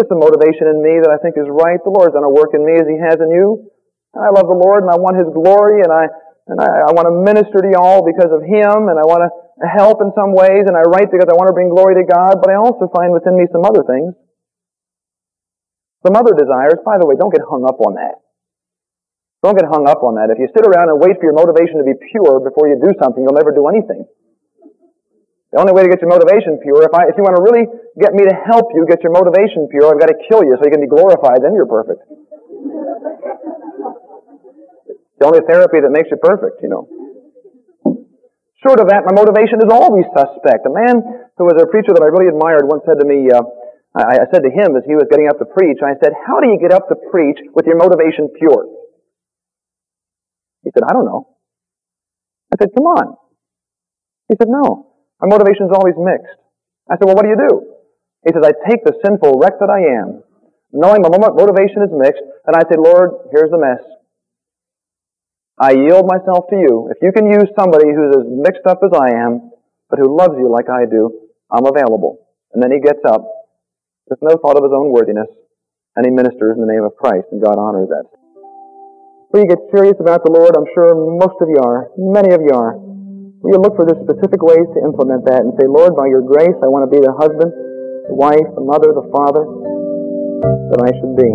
There's 0.00 0.08
some 0.08 0.24
motivation 0.24 0.72
in 0.72 0.80
me 0.80 0.96
that 1.04 1.12
I 1.12 1.20
think 1.20 1.36
is 1.36 1.44
right. 1.44 1.76
The 1.84 1.92
Lord's 1.92 2.16
done 2.16 2.24
a 2.24 2.32
work 2.32 2.56
in 2.56 2.64
me 2.64 2.80
as 2.80 2.88
He 2.88 2.96
has 2.96 3.20
in 3.20 3.28
you. 3.28 3.68
And 4.16 4.24
I 4.24 4.32
love 4.32 4.48
the 4.48 4.56
Lord 4.56 4.80
and 4.80 4.88
I 4.88 4.96
want 4.96 5.20
His 5.20 5.28
glory 5.28 5.84
and 5.84 5.92
I, 5.92 6.08
and 6.48 6.56
I, 6.56 6.88
I 6.88 6.90
want 6.96 7.04
to 7.04 7.14
minister 7.20 7.60
to 7.60 7.68
y'all 7.68 8.00
because 8.00 8.32
of 8.32 8.40
Him 8.40 8.88
and 8.88 8.96
I 8.96 9.04
want 9.04 9.28
to 9.28 9.30
help 9.68 10.00
in 10.00 10.08
some 10.16 10.32
ways 10.32 10.64
and 10.64 10.72
I 10.72 10.88
write 10.88 11.12
because 11.12 11.28
I 11.28 11.36
want 11.36 11.52
to 11.52 11.54
bring 11.54 11.68
glory 11.68 12.00
to 12.00 12.08
God, 12.08 12.40
but 12.40 12.48
I 12.48 12.56
also 12.56 12.88
find 12.96 13.12
within 13.12 13.36
me 13.36 13.44
some 13.52 13.68
other 13.68 13.84
things 13.84 14.16
some 16.00 16.16
other 16.16 16.32
desires, 16.32 16.80
by 16.80 16.96
the 16.96 17.04
way, 17.04 17.12
don't 17.16 17.32
get 17.32 17.44
hung 17.44 17.68
up 17.68 17.76
on 17.84 18.00
that. 18.00 18.24
Don't 19.44 19.56
get 19.56 19.68
hung 19.68 19.88
up 19.88 20.00
on 20.04 20.16
that. 20.16 20.32
If 20.32 20.40
you 20.40 20.48
sit 20.52 20.64
around 20.64 20.88
and 20.88 21.00
wait 21.00 21.16
for 21.20 21.28
your 21.28 21.36
motivation 21.36 21.80
to 21.80 21.84
be 21.84 21.96
pure 22.12 22.40
before 22.40 22.68
you 22.68 22.80
do 22.80 22.92
something, 23.00 23.20
you'll 23.20 23.36
never 23.36 23.52
do 23.52 23.68
anything. 23.68 24.04
The 25.52 25.60
only 25.60 25.72
way 25.72 25.84
to 25.84 25.90
get 25.92 26.00
your 26.00 26.12
motivation 26.12 26.60
pure, 26.62 26.84
if, 26.84 26.92
I, 26.92 27.08
if 27.12 27.16
you 27.16 27.24
want 27.24 27.36
to 27.36 27.44
really 27.44 27.68
get 28.00 28.16
me 28.16 28.24
to 28.24 28.34
help 28.34 28.72
you 28.72 28.88
get 28.88 29.04
your 29.04 29.12
motivation 29.12 29.68
pure, 29.68 29.92
I've 29.92 30.00
got 30.00 30.08
to 30.08 30.18
kill 30.26 30.42
you 30.42 30.56
so 30.56 30.64
you 30.64 30.72
can 30.72 30.80
be 30.80 30.88
glorified, 30.88 31.44
then 31.44 31.52
you're 31.52 31.68
perfect. 31.68 32.00
the 35.20 35.28
only 35.28 35.44
therapy 35.44 35.84
that 35.84 35.92
makes 35.92 36.08
you 36.08 36.16
perfect, 36.16 36.64
you 36.64 36.72
know. 36.72 36.88
Short 38.64 38.80
of 38.80 38.88
that, 38.88 39.04
my 39.04 39.12
motivation 39.12 39.60
is 39.60 39.68
always 39.72 40.04
suspect. 40.12 40.64
A 40.64 40.72
man 40.72 41.00
who 41.36 41.44
was 41.44 41.60
a 41.60 41.68
preacher 41.68 41.92
that 41.92 42.04
I 42.04 42.08
really 42.08 42.28
admired 42.28 42.64
once 42.64 42.84
said 42.88 43.00
to 43.00 43.08
me, 43.08 43.28
uh, 43.28 43.44
I, 43.96 44.24
I 44.24 44.26
said 44.32 44.44
to 44.44 44.52
him 44.52 44.76
as 44.76 44.84
he 44.84 44.96
was 44.96 45.08
getting 45.08 45.28
up 45.28 45.40
to 45.40 45.48
preach, 45.48 45.80
I 45.80 45.96
said, 46.00 46.12
how 46.12 46.40
do 46.40 46.48
you 46.48 46.60
get 46.60 46.72
up 46.72 46.88
to 46.88 46.96
preach 47.12 47.40
with 47.52 47.64
your 47.64 47.76
motivation 47.76 48.28
pure? 48.36 48.68
He 50.64 50.72
said, 50.72 50.84
I 50.84 50.92
don't 50.92 51.08
know. 51.08 51.36
I 52.52 52.60
said, 52.60 52.72
come 52.76 52.88
on. 52.88 53.16
He 54.28 54.36
said, 54.36 54.48
no. 54.48 54.92
My 55.20 55.28
motivation 55.28 55.68
is 55.68 55.72
always 55.72 55.96
mixed. 55.96 56.36
I 56.88 56.96
said, 56.96 57.08
well, 57.08 57.16
what 57.16 57.24
do 57.24 57.32
you 57.32 57.40
do? 57.40 57.69
He 58.26 58.32
says, 58.32 58.44
I 58.44 58.52
take 58.68 58.84
the 58.84 58.96
sinful 59.00 59.40
wreck 59.40 59.56
that 59.60 59.72
I 59.72 59.96
am, 59.96 60.20
knowing 60.72 61.00
my 61.00 61.08
motivation 61.08 61.82
is 61.82 61.92
mixed, 61.92 62.22
and 62.46 62.54
I 62.54 62.62
say, 62.68 62.76
Lord, 62.76 63.32
here's 63.32 63.50
the 63.50 63.58
mess. 63.58 63.80
I 65.60 65.72
yield 65.72 66.08
myself 66.08 66.48
to 66.52 66.56
you. 66.56 66.88
If 66.92 67.00
you 67.00 67.12
can 67.12 67.28
use 67.28 67.48
somebody 67.52 67.92
who's 67.92 68.16
as 68.16 68.28
mixed 68.28 68.64
up 68.64 68.80
as 68.84 68.92
I 68.96 69.12
am, 69.16 69.52
but 69.88 69.98
who 69.98 70.16
loves 70.16 70.36
you 70.36 70.48
like 70.48 70.68
I 70.68 70.84
do, 70.88 71.28
I'm 71.52 71.64
available. 71.64 72.28
And 72.52 72.62
then 72.62 72.72
he 72.72 72.80
gets 72.80 73.00
up 73.08 73.24
with 74.08 74.20
no 74.22 74.36
thought 74.40 74.56
of 74.56 74.64
his 74.64 74.72
own 74.72 74.92
worthiness, 74.92 75.28
and 75.96 76.04
he 76.04 76.12
ministers 76.12 76.56
in 76.56 76.64
the 76.64 76.70
name 76.72 76.84
of 76.84 76.96
Christ, 76.96 77.28
and 77.32 77.40
God 77.40 77.56
honors 77.56 77.88
that. 77.88 78.08
Will 79.32 79.46
you 79.46 79.50
get 79.52 79.62
serious 79.70 79.96
about 80.00 80.24
the 80.26 80.32
Lord? 80.32 80.56
I'm 80.58 80.66
sure 80.74 80.90
most 80.96 81.38
of 81.38 81.48
you 81.48 81.60
are. 81.62 81.94
Many 81.96 82.34
of 82.34 82.42
you 82.42 82.50
are. 82.50 82.74
Will 83.44 83.52
you 83.54 83.60
look 83.62 83.76
for 83.78 83.86
the 83.86 83.96
specific 84.02 84.42
ways 84.42 84.66
to 84.74 84.82
implement 84.82 85.24
that 85.24 85.46
and 85.46 85.54
say, 85.54 85.70
Lord, 85.70 85.94
by 85.94 86.10
your 86.10 86.20
grace, 86.20 86.56
I 86.60 86.68
want 86.68 86.84
to 86.84 86.90
be 86.90 86.98
the 86.98 87.14
husband, 87.14 87.52
the 88.10 88.16
wife, 88.16 88.50
the 88.54 88.60
mother, 88.60 88.92
the 88.92 89.06
father 89.14 89.46
that 90.70 90.82
I 90.82 90.90
should 90.98 91.14
be. 91.16 91.30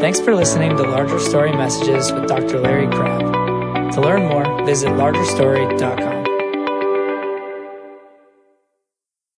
Thanks 0.00 0.20
for 0.20 0.34
listening 0.34 0.76
to 0.76 0.82
Larger 0.82 1.20
Story 1.20 1.52
Messages 1.52 2.12
with 2.12 2.26
Dr. 2.26 2.58
Larry 2.58 2.88
Crabb. 2.88 3.92
To 3.92 4.00
learn 4.00 4.26
more, 4.26 4.64
visit 4.66 4.88
largerstory.com. 4.90 6.21